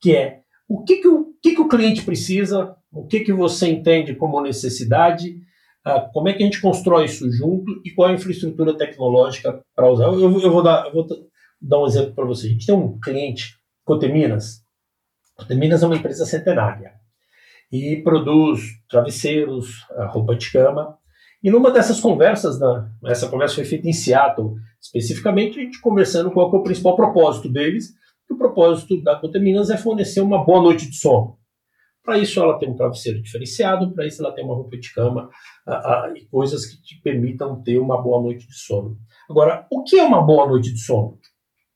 [0.00, 3.68] que é o que, que, o, que, que o cliente precisa, o que, que você
[3.68, 5.38] entende como necessidade,
[5.86, 9.62] uh, como é que a gente constrói isso junto e qual é a infraestrutura tecnológica
[9.74, 10.04] para usar.
[10.04, 11.06] Eu, eu, vou dar, eu vou
[11.60, 12.46] dar um exemplo para você.
[12.46, 14.62] A gente tem um cliente, Coteminas.
[15.36, 16.92] Coteminas é uma empresa centenária
[17.72, 20.96] e produz travesseiros, roupa de cama.
[21.44, 26.30] E numa dessas conversas, né, essa conversa foi feita em Seattle, especificamente, a gente conversando
[26.30, 27.92] qual é o principal propósito deles,
[28.30, 31.36] o propósito da Coteminas é fornecer uma boa noite de sono.
[32.02, 35.28] Para isso, ela tem um travesseiro diferenciado, para isso, ela tem uma roupa de cama
[36.16, 38.96] e coisas que te permitam ter uma boa noite de sono.
[39.28, 41.18] Agora, o que é uma boa noite de sono?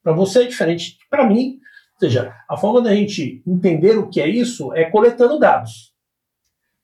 [0.02, 1.58] Para você é diferente para mim.
[1.94, 5.87] Ou seja, a forma da gente entender o que é isso é coletando dados.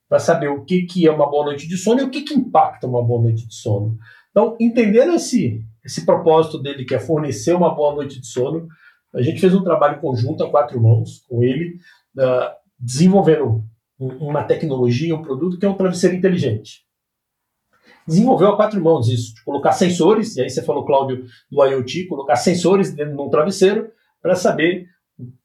[0.07, 2.33] Para saber o que, que é uma boa noite de sono e o que, que
[2.33, 3.97] impacta uma boa noite de sono.
[4.29, 8.67] Então, entendendo esse, esse propósito dele, que é fornecer uma boa noite de sono,
[9.13, 11.77] a gente fez um trabalho conjunto a quatro mãos com ele,
[12.17, 13.63] uh, desenvolvendo
[13.97, 16.85] uma tecnologia, um produto que é um travesseiro inteligente.
[18.05, 22.05] Desenvolveu a quatro mãos isso, de colocar sensores, e aí você falou, Cláudio, do IoT,
[22.07, 23.89] colocar sensores dentro de um travesseiro
[24.21, 24.87] para saber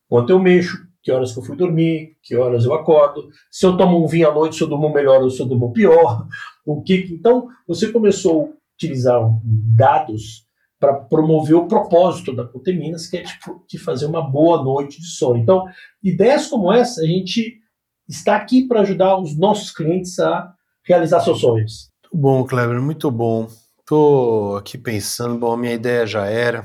[0.08, 3.76] quanto eu mexo, que horas que eu fui dormir, que horas eu acordo, se eu
[3.76, 6.26] tomo um vinho à noite, se eu durmo melhor ou se eu durmo pior,
[6.64, 7.08] o que.
[7.10, 10.46] Então, você começou a utilizar dados
[10.78, 15.06] para promover o propósito da Coteminas, que é tipo, de fazer uma boa noite de
[15.06, 15.36] sono.
[15.36, 15.66] Então,
[16.02, 17.60] ideias como essa, a gente
[18.08, 21.90] está aqui para ajudar os nossos clientes a realizar seus sonhos.
[22.02, 23.46] Muito bom, Kleber, muito bom.
[23.78, 26.64] Estou aqui pensando, bom, a minha ideia já era.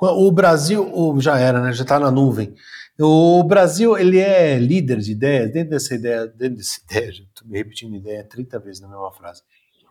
[0.00, 0.86] O Brasil,
[1.18, 1.72] já era, né?
[1.72, 2.54] Já está na nuvem.
[2.98, 7.58] O Brasil, ele é líder de ideias, dentro dessa ideia, dentro dessa ideia, estou me
[7.58, 9.42] repetindo ideia 30 vezes na mesma frase.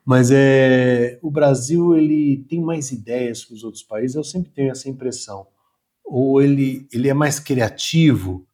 [0.05, 4.71] Mas é, o Brasil ele tem mais ideias que os outros países, eu sempre tenho
[4.71, 5.47] essa impressão.
[6.03, 8.45] Ou ele, ele é mais criativo,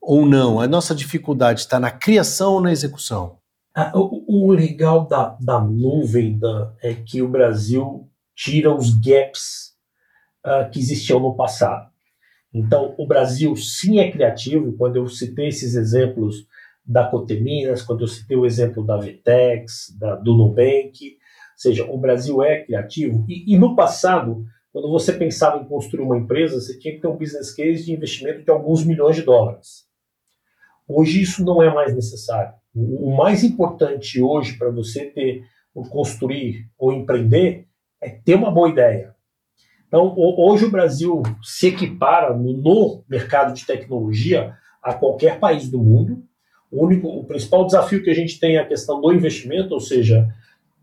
[0.00, 0.60] ou não.
[0.60, 3.38] A nossa dificuldade está na criação ou na execução?
[3.74, 9.74] Ah, o, o, legal da, da nuvem da, é que o Brasil tira os gaps
[10.44, 11.90] uh, que existiam no passado.
[12.52, 14.72] Então, o Brasil sim é criativo.
[14.76, 16.46] Quando eu citei esses exemplos
[16.84, 21.18] da Coteminas, quando eu citei o exemplo da Vitex, da, do Nubank, ou
[21.56, 23.26] seja, o Brasil é criativo.
[23.28, 27.08] E, e, no passado, quando você pensava em construir uma empresa, você tinha que ter
[27.08, 29.86] um business case de investimento de alguns milhões de dólares.
[30.86, 32.54] Hoje isso não é mais necessário.
[32.74, 35.42] O, mais importante hoje para você ter,
[35.90, 37.66] construir ou empreender
[38.00, 39.14] é ter uma boa ideia.
[39.88, 46.22] Então, hoje o Brasil se equipara no, mercado de tecnologia a qualquer país do mundo,
[46.70, 49.80] o, único, o principal desafio que a gente tem é a questão do investimento, ou
[49.80, 50.28] seja,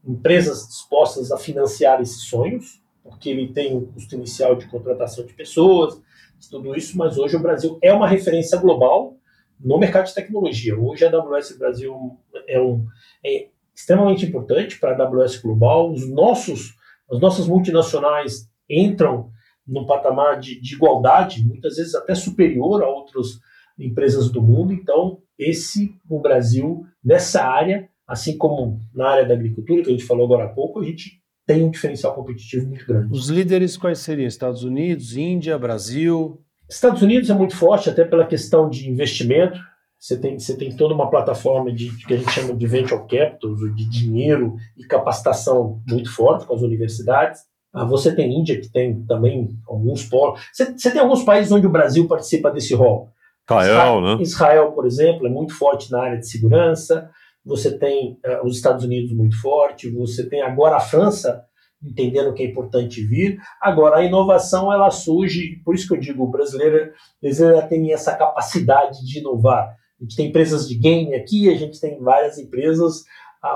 [0.03, 5.33] empresas dispostas a financiar esses sonhos, porque ele tem um custo inicial de contratação de
[5.33, 6.01] pessoas,
[6.49, 9.15] tudo isso, mas hoje o Brasil é uma referência global
[9.59, 10.77] no mercado de tecnologia.
[10.77, 12.85] Hoje a AWS Brasil é, um,
[13.23, 15.91] é extremamente importante para a AWS Global.
[15.91, 16.75] Os nossos,
[17.11, 19.29] as nossas multinacionais entram
[19.67, 23.39] no patamar de, de igualdade, muitas vezes até superior a outras
[23.77, 24.73] empresas do mundo.
[24.73, 30.05] Então, esse o Brasil nessa área, assim como na área da agricultura que a gente
[30.05, 33.13] falou agora há pouco, a gente tem um diferencial competitivo muito grande.
[33.13, 34.27] Os líderes quais seriam?
[34.27, 36.41] Estados Unidos, Índia, Brasil?
[36.67, 39.59] Estados Unidos é muito forte até pela questão de investimento.
[39.99, 43.01] Você tem, você tem toda uma plataforma de, de que a gente chama de venture
[43.07, 47.41] capital, de dinheiro e capacitação muito forte com as universidades.
[47.75, 50.39] Ah, você tem Índia, que tem também alguns polos.
[50.53, 53.09] Você, você tem alguns países onde o Brasil participa desse rol.
[53.49, 54.17] Israel, né?
[54.21, 57.09] Israel, por exemplo, é muito forte na área de segurança.
[57.45, 59.89] Você tem uh, os Estados Unidos muito forte.
[59.91, 61.43] Você tem agora a França
[61.83, 63.37] entendendo que é importante vir.
[63.61, 67.93] Agora, a inovação ela surge, por isso que eu digo, o brasileiro, o brasileiro tem
[67.93, 69.75] essa capacidade de inovar.
[69.99, 73.03] A gente tem empresas de game aqui, a gente tem várias empresas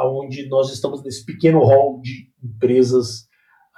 [0.05, 3.28] onde nós estamos nesse pequeno hall de empresas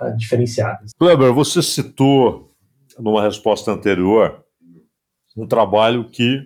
[0.01, 0.91] uh, diferenciadas.
[0.97, 2.53] Kleber, você citou
[2.99, 4.43] numa resposta anterior
[5.35, 6.45] um trabalho que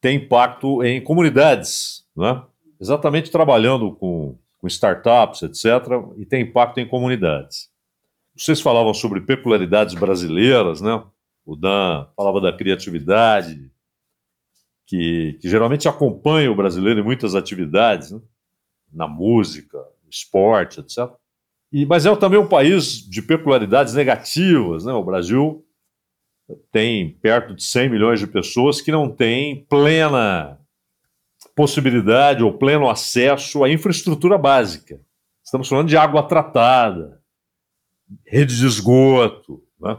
[0.00, 2.42] tem impacto em comunidades, né?
[2.80, 7.70] exatamente trabalhando com, com startups, etc., e tem impacto em comunidades.
[8.36, 11.02] Vocês falavam sobre peculiaridades brasileiras, né?
[11.46, 13.70] O Dan falava da criatividade,
[14.86, 18.20] que, que geralmente acompanha o brasileiro em muitas atividades, né?
[18.92, 19.78] na música,
[20.10, 21.10] esporte, etc.
[21.72, 24.92] E, mas é também um país de peculiaridades negativas, né?
[24.92, 25.64] O Brasil
[26.70, 30.58] tem perto de 100 milhões de pessoas que não têm plena
[31.54, 35.00] possibilidade ou pleno acesso à infraestrutura básica.
[35.42, 37.20] Estamos falando de água tratada,
[38.26, 39.62] rede de esgoto.
[39.80, 39.96] Né?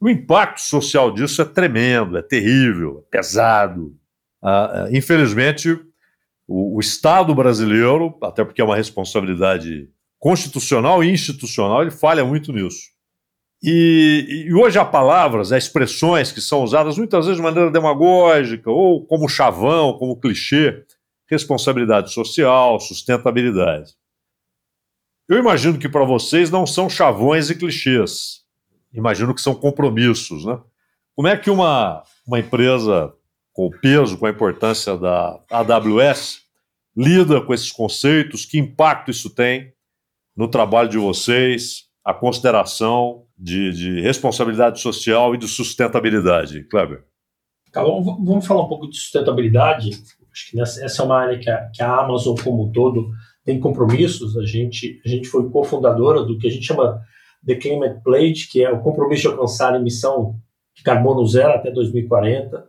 [0.00, 3.96] O impacto social disso é tremendo, é terrível, é pesado.
[4.40, 5.72] Ah, ah, infelizmente,
[6.46, 12.52] o, o, Estado brasileiro, até porque é uma responsabilidade constitucional e institucional, ele falha muito
[12.52, 12.88] nisso.
[13.62, 18.70] E, e, hoje há palavras, há expressões que são usadas muitas vezes de maneira demagógica
[18.70, 20.84] ou como chavão, como clichê,
[21.26, 23.94] responsabilidade social, sustentabilidade.
[25.28, 28.42] Eu imagino que para vocês não são chavões e clichês.
[28.94, 30.58] Imagino que são compromissos, né?
[31.14, 33.12] Como é que uma, uma empresa
[33.52, 36.42] com o peso, com a importância da AWS,
[36.96, 38.46] lida com esses conceitos?
[38.46, 39.72] Que impacto isso tem
[40.38, 41.88] no trabalho de vocês?
[42.04, 47.04] A consideração de, de responsabilidade social e de sustentabilidade, Kleber?
[47.74, 49.90] vamos falar um pouco de sustentabilidade.
[50.32, 53.10] Acho que essa é uma área que a, que a Amazon, como um todo,
[53.44, 54.38] tem compromissos.
[54.38, 57.02] A gente, a gente foi cofundadora do que a gente chama
[57.44, 60.36] The Climate Pledge, que é o compromisso de alcançar a emissão
[60.74, 62.64] de carbono zero até 2040.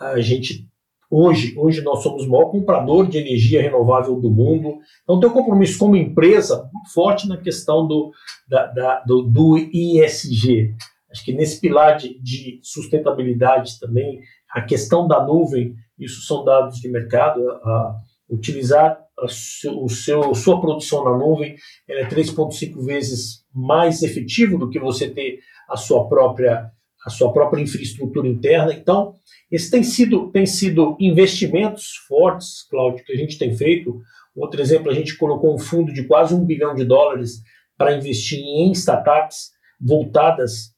[0.00, 0.68] A gente
[1.10, 4.78] Hoje, hoje nós somos o maior comprador de energia renovável do mundo.
[5.02, 8.10] Então, tem um compromisso como empresa muito forte na questão do,
[8.48, 10.74] da, da, do, do, ISG.
[11.10, 16.78] Acho que nesse pilar de, de, sustentabilidade também, a questão da nuvem, isso são dados
[16.80, 21.54] de mercado, a, a utilizar a o seu, sua produção na nuvem
[21.88, 25.38] é 3,5 vezes mais efetivo do que você ter
[25.68, 26.70] a sua própria
[27.04, 28.72] a sua própria infraestrutura interna.
[28.72, 29.14] Então,
[29.50, 34.00] esses têm sido, têm sido investimentos fortes, Cláudio, que a gente tem feito.
[34.34, 37.42] Outro exemplo, a gente colocou um fundo de quase um bilhão de dólares
[37.76, 39.50] para investir em startups
[39.80, 40.72] voltadas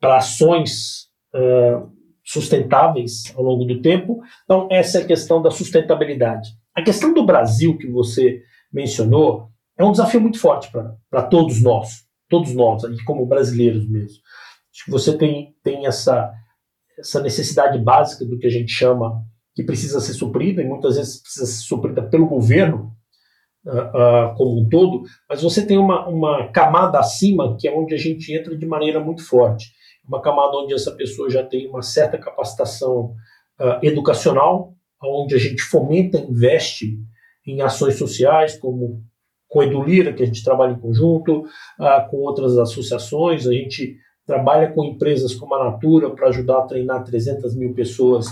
[0.00, 1.90] para ações uh,
[2.24, 4.20] sustentáveis ao longo do tempo.
[4.44, 6.50] Então, essa é a questão da sustentabilidade.
[6.74, 9.48] A questão do Brasil, que você mencionou,
[9.78, 14.18] é um desafio muito forte para todos nós, todos nós, como brasileiros mesmo.
[14.74, 16.32] Acho que você tem, tem essa,
[16.98, 21.22] essa necessidade básica do que a gente chama que precisa ser suprida, e muitas vezes
[21.22, 22.92] precisa ser suprida pelo governo
[23.64, 27.94] uh, uh, como um todo, mas você tem uma, uma camada acima que é onde
[27.94, 29.72] a gente entra de maneira muito forte.
[30.06, 33.14] Uma camada onde essa pessoa já tem uma certa capacitação
[33.60, 36.98] uh, educacional, onde a gente fomenta, investe
[37.46, 39.04] em ações sociais, como
[39.46, 41.44] com a Edulira, que a gente trabalha em conjunto,
[42.10, 43.96] com outras associações, a gente
[44.26, 48.26] trabalha com empresas como a Natura para ajudar a treinar 300 mil pessoas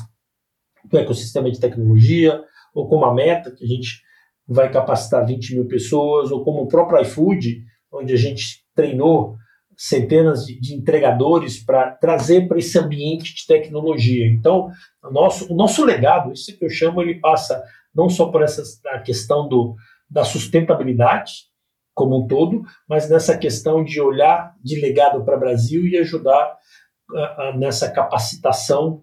[0.84, 2.42] do ecossistema de tecnologia,
[2.74, 4.02] ou como a Meta, que a gente
[4.46, 7.62] vai capacitar 20 mil pessoas, ou como o próprio iFood,
[7.92, 9.36] onde a gente treinou
[9.76, 14.26] centenas de, entregadores para trazer para esse ambiente de tecnologia.
[14.26, 14.70] Então,
[15.02, 17.62] o nosso, o nosso legado, isso que eu chamo, ele passa
[17.94, 19.74] não só por essa a questão do,
[20.08, 21.32] da sustentabilidade,
[21.94, 26.56] como um todo, mas nessa questão de olhar de legado para o Brasil e ajudar
[27.10, 29.02] uh, uh, nessa capacitação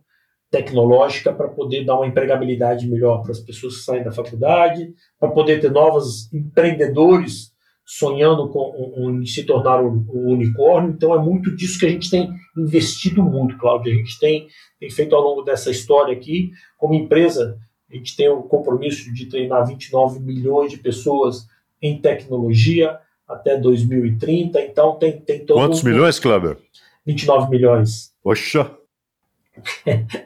[0.52, 5.30] tecnológica para poder dar uma empregabilidade melhor para as pessoas que saem da faculdade, para
[5.30, 7.52] poder ter novos empreendedores
[7.86, 10.92] sonhando com um, se tornar um, um, unicórnio.
[10.92, 13.92] Então é muito disso que a gente tem investido muito, Cláudio.
[13.92, 14.48] A gente tem,
[14.80, 17.58] tem feito ao longo dessa história aqui, como empresa,
[17.92, 21.48] a gente tem o compromisso de treinar 29 milhões de pessoas
[21.82, 24.62] em tecnologia até 2030.
[24.62, 25.58] Então tem, tem todo.
[25.58, 25.88] Quantos um...
[25.88, 26.58] milhões, Kleber?
[27.06, 28.14] 29 milhões.
[28.24, 28.72] Poxa!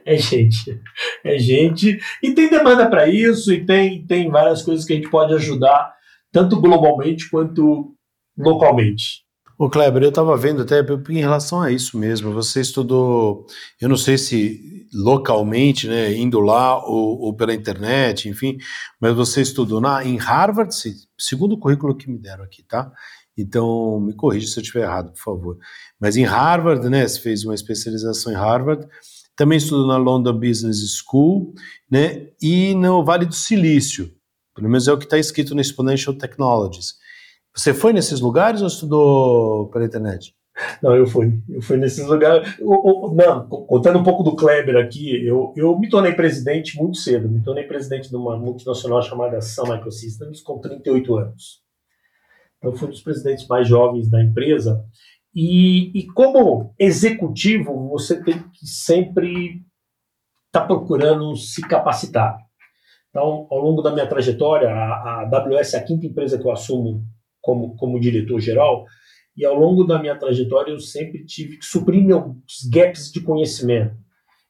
[0.05, 0.79] É, gente,
[1.23, 5.09] é gente, e tem demanda para isso, e tem, tem várias coisas que a gente
[5.09, 5.91] pode ajudar,
[6.31, 7.95] tanto globalmente quanto
[8.37, 9.23] localmente.
[9.57, 10.79] Ô Kleber, eu estava vendo até
[11.09, 12.33] em relação a isso mesmo.
[12.33, 13.45] Você estudou,
[13.79, 18.57] eu não sei se localmente, né, indo lá ou, ou pela internet, enfim,
[18.99, 20.73] mas você estudou na, em Harvard,
[21.17, 22.91] segundo o currículo que me deram aqui, tá?
[23.37, 25.57] Então, me corrija se eu estiver errado, por favor.
[25.99, 28.87] Mas em Harvard, né, você fez uma especialização em Harvard,
[29.35, 31.53] também estudou na London Business School,
[31.89, 34.11] né, e no Vale do Silício,
[34.55, 36.95] pelo menos é o que está escrito no Exponential Technologies.
[37.55, 40.35] Você foi nesses lugares ou estudou pela internet?
[40.81, 41.41] Não, eu fui.
[41.49, 42.57] Eu fui nesses lugares.
[42.59, 47.29] não, contando um pouco do Kleber aqui, eu, eu me tornei presidente muito cedo.
[47.29, 51.63] Me tornei presidente de uma multinacional chamada Sun Microsystems com 38 anos.
[52.61, 54.83] Eu fui um dos presidentes mais jovens da empresa.
[55.35, 59.63] E, e como executivo, você tem que sempre
[60.47, 62.37] estar tá procurando se capacitar.
[63.09, 66.51] Então, ao longo da minha trajetória, a, a AWS é a quinta empresa que eu
[66.51, 67.03] assumo
[67.43, 68.85] como, como diretor-geral,
[69.35, 72.23] e ao longo da minha trajetória eu sempre tive que suprir meus
[72.71, 73.95] gaps de conhecimento.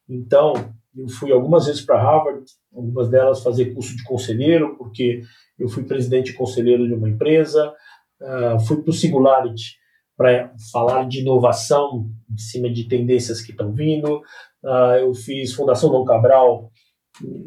[0.08, 0.52] Então,
[0.96, 5.22] eu fui algumas vezes para Harvard, algumas delas fazer curso de conselheiro, porque
[5.58, 7.74] eu fui presidente e conselheiro de uma empresa,
[8.20, 9.76] uh, fui para o Singularity
[10.16, 14.18] para falar de inovação em cima de tendências que estão vindo.
[14.62, 16.70] Uh, eu fiz Fundação Dom Cabral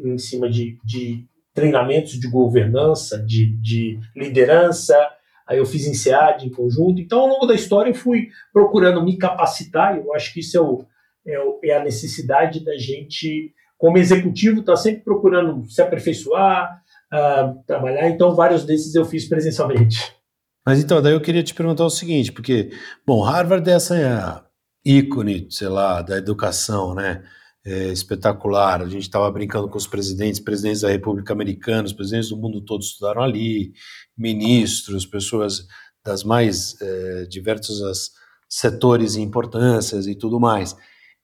[0.04, 4.96] em cima de, de treinamentos de governança, de, de liderança.
[5.48, 7.00] Aí eu fiz INSEAD em conjunto.
[7.00, 9.96] Então, ao longo da história, eu fui procurando me capacitar.
[9.96, 10.84] Eu acho que isso é, o,
[11.26, 16.82] é, o, é a necessidade da gente, como executivo, estar tá sempre procurando se aperfeiçoar,
[17.12, 18.10] uh, trabalhar.
[18.10, 20.14] Então, vários desses eu fiz presencialmente.
[20.66, 22.70] Mas então, daí eu queria te perguntar o seguinte, porque,
[23.06, 24.44] bom, Harvard é essa
[24.84, 27.22] ícone, sei lá, da educação, né?
[27.70, 28.80] É espetacular.
[28.80, 32.62] A gente estava brincando com os presidentes, presidentes da República Americana, os presidentes do mundo
[32.62, 33.74] todo estudaram ali,
[34.16, 35.66] ministros, pessoas
[36.02, 38.12] das mais é, diversos
[38.48, 40.74] setores e importâncias e tudo mais.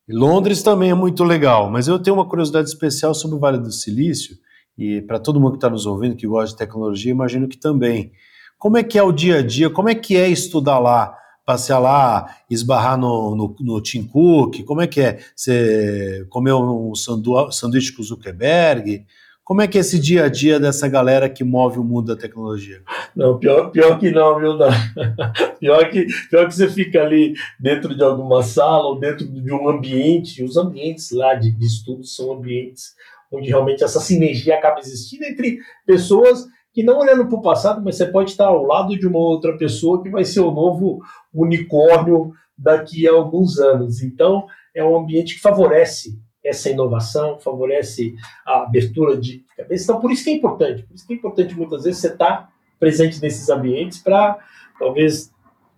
[0.06, 3.58] E Londres também é muito legal, mas eu tenho uma curiosidade especial sobre o Vale
[3.58, 4.36] do Silício,
[4.76, 8.12] e para todo mundo que está nos ouvindo, que gosta de tecnologia, imagino que também.
[8.58, 9.70] Como é que é o dia a dia?
[9.70, 11.16] Como é que é estudar lá?
[11.44, 14.64] Passear lá, esbarrar no, no, no Tim Cook?
[14.64, 15.18] Como é que é?
[15.34, 19.04] Você comeu um sandu sanduíche com Zuckerberg?
[19.44, 22.20] Como é que é esse dia a dia dessa galera que move o mundo da
[22.20, 22.80] tecnologia?
[23.14, 24.54] Não, pior, pior que não, viu?
[24.56, 24.68] Não.
[25.60, 29.66] Pior, que, pior que você fica ali dentro de alguma sala ou dentro de um
[29.66, 30.42] ambiente.
[30.42, 32.94] Os ambientes lá de, de estudo são ambientes
[33.32, 37.96] onde realmente essa sinergia acaba existindo entre pessoas que não olhando para o passado, mas
[37.96, 41.00] você pode estar ao lado de uma outra pessoa que vai ser o novo
[41.32, 44.02] unicórnio daqui a alguns anos.
[44.02, 48.14] Então, é um ambiente que favorece essa inovação, favorece
[48.44, 49.84] a abertura de cabeça.
[49.84, 50.82] Então, por isso que é importante.
[50.82, 54.36] Por isso que é importante, muitas vezes, você estar presente nesses ambientes para,
[54.76, 55.32] talvez,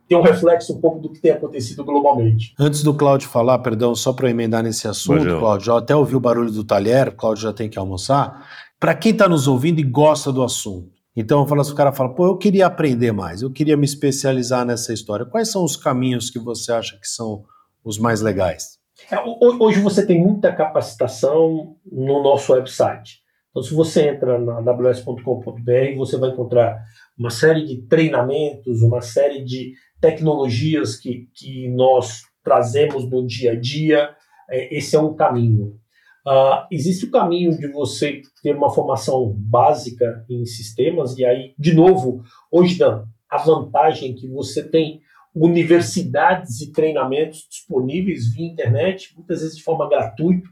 [0.09, 2.55] ter um reflexo um pouco do que tem acontecido globalmente.
[2.59, 6.21] Antes do Cláudio falar, perdão, só para emendar nesse assunto, Cláudio, já até ouvi o
[6.21, 8.47] barulho do talher, Cláudio já tem que almoçar
[8.79, 10.97] para quem está nos ouvindo e gosta do assunto.
[11.17, 13.87] Então, eu falo assim, o cara fala, pô, eu queria aprender mais, eu queria me
[13.87, 15.25] especializar nessa história.
[15.25, 17.45] Quais são os caminhos que você acha que são
[17.83, 18.79] os mais legais?
[19.11, 19.17] É,
[19.61, 23.21] hoje você tem muita capacitação no nosso website.
[23.51, 26.79] Então, se você entra na ws.com.br, você vai encontrar
[27.19, 33.59] uma série de treinamentos, uma série de tecnologias que, que nós trazemos no dia a
[33.59, 34.11] dia.
[34.51, 35.81] É, esse é um caminho.
[36.27, 41.73] Uh, existe o caminho de você ter uma formação básica em sistemas, e aí, de
[41.73, 45.01] novo, hoje, Dan, a vantagem que você tem
[45.33, 50.49] universidades e treinamentos disponíveis via internet, muitas vezes de forma gratuita,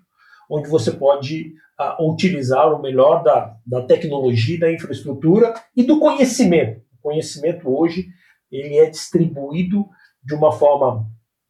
[0.49, 6.83] onde você pode uh, utilizar o melhor da, da tecnologia, da infraestrutura e do conhecimento.
[6.99, 8.07] O conhecimento hoje
[8.53, 9.87] ele é distribuído
[10.23, 11.05] de uma forma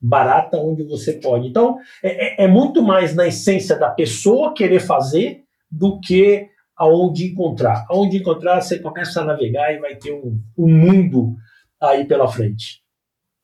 [0.04, 1.48] barata onde você pode.
[1.48, 6.46] Então, é, é, é, muito mais na essência da pessoa querer fazer do que
[6.76, 7.86] aonde encontrar.
[7.88, 11.34] Aonde encontrar, você começa a navegar e vai ter um, um mundo
[11.80, 12.82] aí pela frente.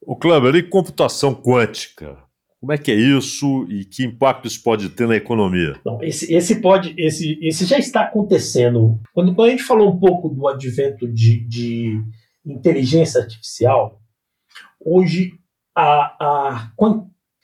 [0.02, 2.18] O Kleber, e computação quântica?
[2.60, 5.80] Como é que é isso e que impacto isso pode ter na economia?
[5.84, 9.00] Não, esse, esse pode, esse, esse já está acontecendo.
[9.14, 12.02] Quando, quando a gente falou um pouco do advento de, de
[12.44, 13.98] inteligência artificial,
[14.84, 15.39] hoje
[15.74, 16.70] a, a,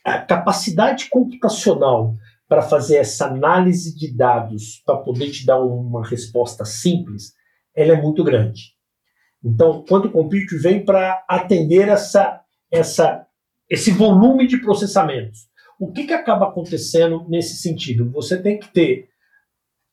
[0.05, 2.15] a capacidade computacional
[2.49, 7.35] para fazer essa análise de dados para poder te dar uma resposta simples,
[7.75, 8.77] ela é muito grande.
[9.45, 13.27] Então, quando o compute vem para atender essa, essa,
[13.69, 15.49] esse volume de processamentos,
[15.79, 18.11] o que, que acaba acontecendo nesse sentido?
[18.13, 19.09] Você tem que ter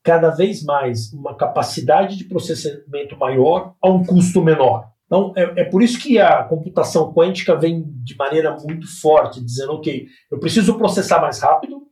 [0.01, 4.92] cada vez mais uma capacidade de processamento maior a um custo menor.
[5.13, 9.73] Então, é, é, por isso que a computação quântica vem de maneira muito forte, dizendo,
[9.73, 11.83] ok, eu preciso processar mais rápido,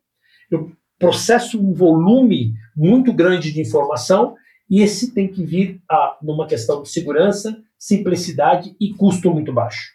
[0.49, 4.35] eu processo um volume muito grande de informação,
[4.67, 9.91] e esse tem que vir a, numa questão de segurança, simplicidade e custo muito baixo.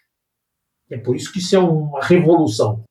[0.89, 2.85] É por isso que isso é uma revolução.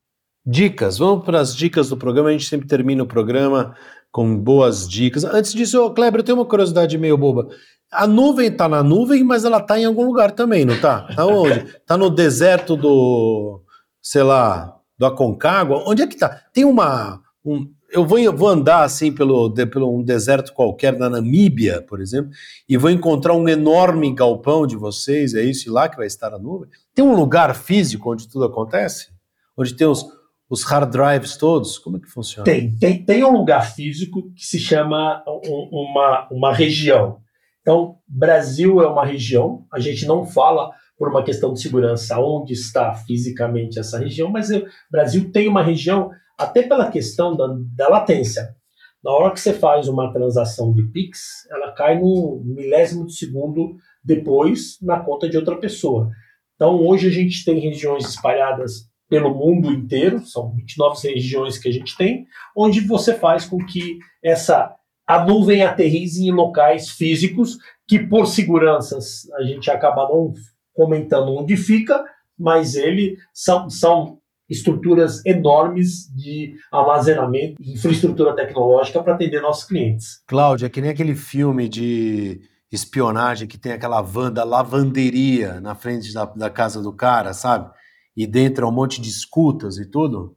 [0.44, 2.28] Dicas, vamos para as dicas do programa.
[2.28, 3.74] A gente sempre termina o programa
[4.12, 5.24] com boas dicas.
[5.24, 7.48] Antes disso, Kleber, eu tenho uma curiosidade meio boba.
[7.92, 11.02] A nuvem está na nuvem, mas ela está em algum lugar também, não está?
[11.14, 11.58] Tá onde?
[11.60, 13.62] Está no deserto do,
[14.02, 15.84] sei lá, do Aconcagua?
[15.86, 16.28] Onde é que está?
[16.52, 17.20] Tem uma.
[17.44, 22.00] Um, eu vou, vou andar assim pelo, de, pelo um deserto qualquer na Namíbia, por
[22.00, 22.30] exemplo,
[22.68, 26.34] e vou encontrar um enorme galpão de vocês, é isso e lá que vai estar
[26.34, 26.68] a nuvem?
[26.94, 29.08] Tem um lugar físico onde tudo acontece?
[29.56, 30.04] Onde tem os,
[30.50, 31.78] os hard drives todos?
[31.78, 32.44] Como é que funciona?
[32.44, 37.18] Tem, tem, tem um lugar físico que se chama um, uma, uma região.
[37.66, 42.52] Então, Brasil é uma região, a gente não fala por uma questão de segurança onde
[42.52, 46.08] está fisicamente essa região, mas o Brasil tem uma região,
[46.38, 48.54] até pela questão da, da latência.
[49.02, 53.74] Na hora que você faz uma transação de Pix, ela cai no milésimo de segundo
[54.04, 56.08] depois na conta de outra pessoa.
[56.54, 61.72] Então, hoje a gente tem regiões espalhadas pelo mundo inteiro, são 29 regiões que a
[61.72, 64.72] gente tem, onde você faz com que essa
[65.06, 70.32] a nuvem aterrize em locais físicos que, por seguranças, a gente acaba não
[70.74, 72.04] comentando onde fica,
[72.38, 80.22] mas ele são, são estruturas enormes de armazenamento e infraestrutura tecnológica para atender nossos clientes.
[80.26, 82.40] Cláudia, é que nem aquele filme de
[82.70, 87.70] espionagem que tem aquela van da lavanderia na frente da, da casa do cara, sabe?
[88.16, 90.35] E dentro é um monte de escutas e tudo.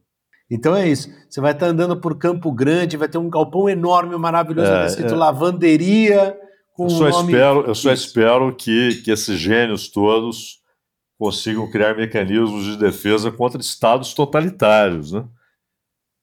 [0.50, 1.10] Então é isso.
[1.30, 5.14] Você vai estar andando por Campo Grande, vai ter um galpão enorme, maravilhoso, é, escrito
[5.14, 5.18] é.
[5.18, 6.36] lavanderia.
[6.74, 7.34] Com eu só um nome...
[7.34, 10.60] espero, eu só espero que, que esses gênios todos
[11.20, 15.28] consigam criar mecanismos de defesa contra estados totalitários, né?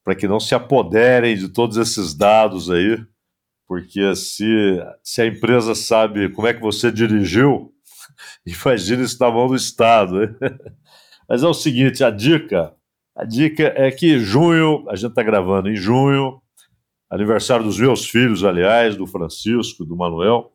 [0.02, 2.98] Para que não se apoderem de todos esses dados aí,
[3.68, 7.72] porque se, se a empresa sabe como é que você dirigiu,
[8.46, 10.20] imagina isso na mão do Estado.
[10.20, 10.34] Né?
[11.28, 12.72] Mas é o seguinte, a dica,
[13.16, 16.38] a dica é que junho, a gente está gravando em junho,
[17.10, 20.52] aniversário dos meus filhos, aliás, do Francisco, do Manuel.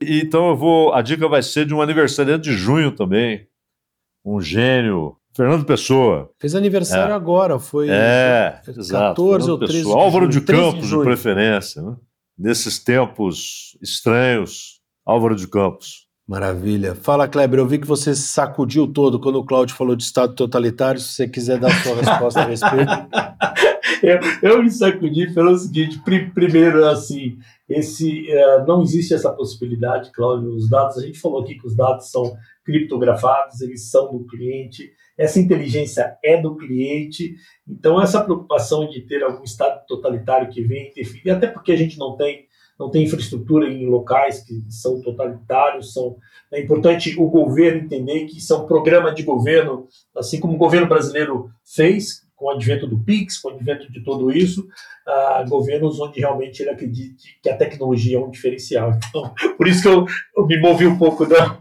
[0.00, 3.48] Então eu vou, a dica vai ser de um aniversariante de junho também,
[4.24, 6.30] um gênio, Fernando Pessoa.
[6.38, 7.16] Fez aniversário é.
[7.16, 9.96] agora, foi é, 14 exato, ou 13 Pessoa.
[9.96, 11.80] de Álvaro de Campos, de, de preferência.
[11.80, 11.96] Né?
[12.36, 16.06] Nesses tempos estranhos, Álvaro de Campos.
[16.26, 16.94] Maravilha.
[16.94, 20.34] Fala, Kleber, eu vi que você se sacudiu todo quando o Cláudio falou de Estado
[20.34, 21.00] totalitário.
[21.00, 22.92] Se você quiser dar sua resposta a respeito.
[24.02, 26.00] eu, eu me sacudi pelo seguinte:
[26.32, 30.54] primeiro, assim, esse uh, não existe essa possibilidade, Cláudio.
[30.54, 34.92] Os dados, a gente falou aqui que os dados são criptografados, eles são do cliente,
[35.18, 37.34] essa inteligência é do cliente.
[37.66, 41.98] Então, essa preocupação de ter algum Estado totalitário que vem interferir, até porque a gente
[41.98, 42.46] não tem
[42.78, 46.16] não tem infraestrutura em locais que são totalitários, são
[46.52, 50.58] é importante o governo entender que isso é um programa de governo, assim como o
[50.58, 55.48] governo brasileiro fez com o advento do Pix, com o advento de tudo isso, uh,
[55.48, 58.92] governos onde realmente ele acredite que a tecnologia é um diferencial.
[59.08, 60.04] Então, por isso que eu,
[60.36, 61.58] eu me movi um pouco da.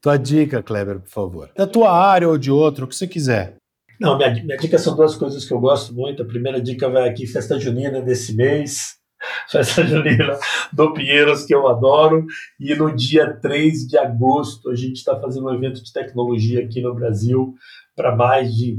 [0.00, 1.50] Tua dica, Kleber, por favor.
[1.54, 3.56] Da tua área ou de outro, o que você quiser.
[4.00, 6.22] Não, minha, minha dica são duas coisas que eu gosto muito.
[6.22, 9.03] A primeira dica vai aqui, festa junina desse mês
[9.50, 10.38] festa junina
[10.72, 12.26] do Pinheiros, que eu adoro.
[12.58, 16.80] E no dia 3 de agosto, a gente está fazendo um evento de tecnologia aqui
[16.80, 17.54] no Brasil
[17.94, 18.78] para mais de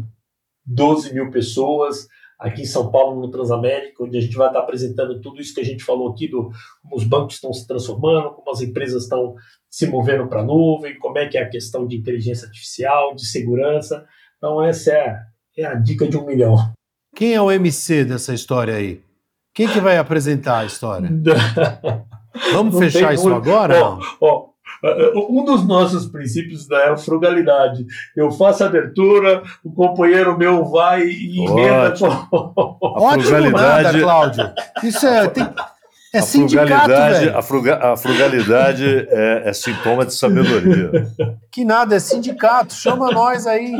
[0.65, 2.07] 12 mil pessoas.
[2.37, 5.61] Aqui em São Paulo, no Transamérica, onde a gente vai estar apresentando tudo isso que
[5.61, 9.35] a gente falou aqui, do como os bancos estão se transformando, como as empresas estão
[9.69, 13.25] se movendo para a nuvem, como é que é a questão de inteligência artificial, de
[13.25, 14.05] segurança.
[14.37, 15.17] Então, essa é,
[15.57, 16.55] é a dica de um milhão.
[17.15, 19.01] Quem é o MC dessa história aí?
[19.55, 21.09] Quem que vai apresentar a história?
[22.51, 23.81] Vamos não fechar isso agora?
[23.81, 24.45] Ó, ó,
[25.29, 27.85] um dos nossos princípios é a frugalidade.
[28.17, 31.87] Eu faço a abertura, o companheiro meu vai e emenda.
[31.87, 32.29] Ótimo,
[32.81, 34.53] Ótimo nada, Cláudio.
[34.83, 35.27] Isso é...
[35.29, 35.47] Tem...
[36.13, 40.91] É a frugalidade, a, fruga, a frugalidade é, é, sintoma de sabedoria.
[41.51, 42.73] Que nada, é sindicato.
[42.73, 43.73] Chama nós aí.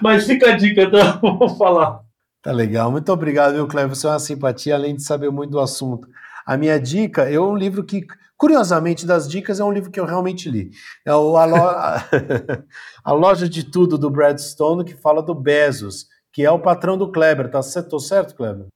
[0.00, 2.03] Mas fica a dica, então, vou falar.
[2.44, 2.90] Tá legal.
[2.92, 3.96] Muito obrigado, viu, Cleber?
[3.96, 6.06] Você é uma simpatia, além de saber muito do assunto.
[6.44, 10.04] A minha dica é um livro que, curiosamente, das dicas, é um livro que eu
[10.04, 10.70] realmente li.
[11.06, 11.56] É o, a, lo...
[13.02, 16.98] a Loja de Tudo, do Brad Stone, que fala do Bezos, que é o patrão
[16.98, 17.50] do Kleber.
[17.50, 18.66] Tá certo, certo Kleber?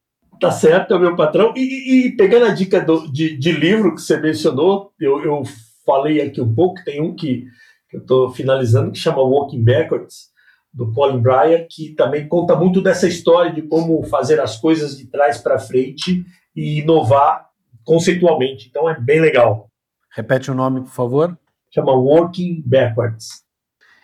[0.41, 1.53] Tá certo, é o meu patrão.
[1.55, 5.43] E, e, pegando a dica do, de, de, livro que você mencionou, eu, eu
[5.85, 7.45] falei aqui um pouco, tem um que,
[7.91, 10.28] que eu estou finalizando, que chama Walking Backwards,
[10.73, 15.07] do Colin Breyer, que também conta muito dessa história de como fazer as coisas de
[15.07, 17.49] trás para frente e inovar
[17.85, 18.69] conceitualmente.
[18.69, 19.71] Então é bem legal.
[20.11, 21.39] Repete o nome, por favor.
[21.71, 23.43] Chama Working Backwards.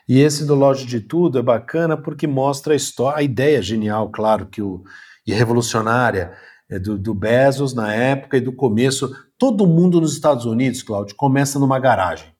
[0.09, 4.11] E esse do Loja de Tudo é bacana porque mostra a história, a ideia genial,
[4.11, 4.85] claro, que o
[5.27, 6.33] e revolucionária
[6.69, 9.11] é do, do Bezos na época e do começo.
[9.39, 12.34] Todo mundo nos Estados Unidos, Cláudio, começa numa garagem.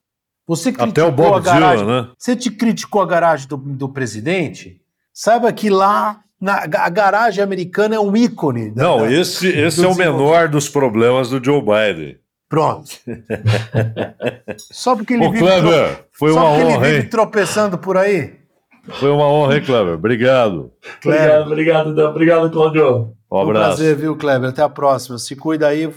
[0.47, 2.09] Você criticou Até o Bob a garagem, Dylan, né?
[2.17, 4.79] Você te criticou a garagem do, do presidente?
[5.11, 8.71] Saiba que lá na, a garagem americana é um ícone.
[8.75, 12.17] Não, da, esse, esse é o menor dos problemas do Joe Biden.
[12.47, 12.89] Pronto.
[14.71, 18.35] só porque ele Ô, vive, Kleber, foi uma honra, ele vive tropeçando por aí.
[18.99, 19.95] Foi uma honra, hein, Kleber?
[19.95, 20.71] Obrigado.
[21.01, 21.41] Kleber.
[21.41, 23.13] Obrigado, obrigado, obrigado, Claudio.
[23.31, 23.49] Um abraço.
[23.49, 24.49] Um prazer, viu, Kleber?
[24.49, 25.17] Até a próxima.
[25.17, 25.91] Se cuida aí.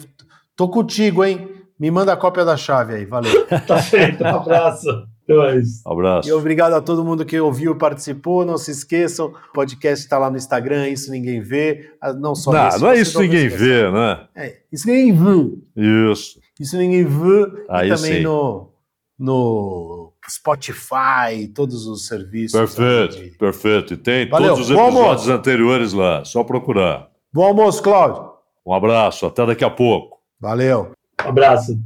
[0.56, 1.57] Tô contigo, hein?
[1.78, 3.46] Me manda a cópia da chave aí, valeu.
[3.66, 4.88] tá feito, um abraço.
[5.30, 6.28] Um abraço.
[6.28, 8.46] E obrigado a todo mundo que ouviu e participou.
[8.46, 11.92] Não se esqueçam, o podcast está lá no Instagram, isso ninguém vê.
[12.00, 12.80] Ah, não só não, isso.
[12.80, 14.26] Não é isso ninguém vê, né?
[14.34, 16.10] É, isso ninguém vê.
[16.10, 16.40] Isso.
[16.58, 17.64] Isso ninguém vê.
[17.68, 18.22] Aí e também sim.
[18.22, 18.72] no
[19.18, 22.58] no Spotify, todos os serviços.
[22.58, 23.94] Perfeito, perfeito.
[23.94, 24.50] E tem Valeu.
[24.50, 27.08] todos os episódios anteriores lá, só procurar.
[27.32, 28.30] Bom almoço, Cláudio.
[28.64, 30.18] Um abraço, até daqui a pouco.
[30.40, 30.92] Valeu.
[31.24, 31.78] Um abraço.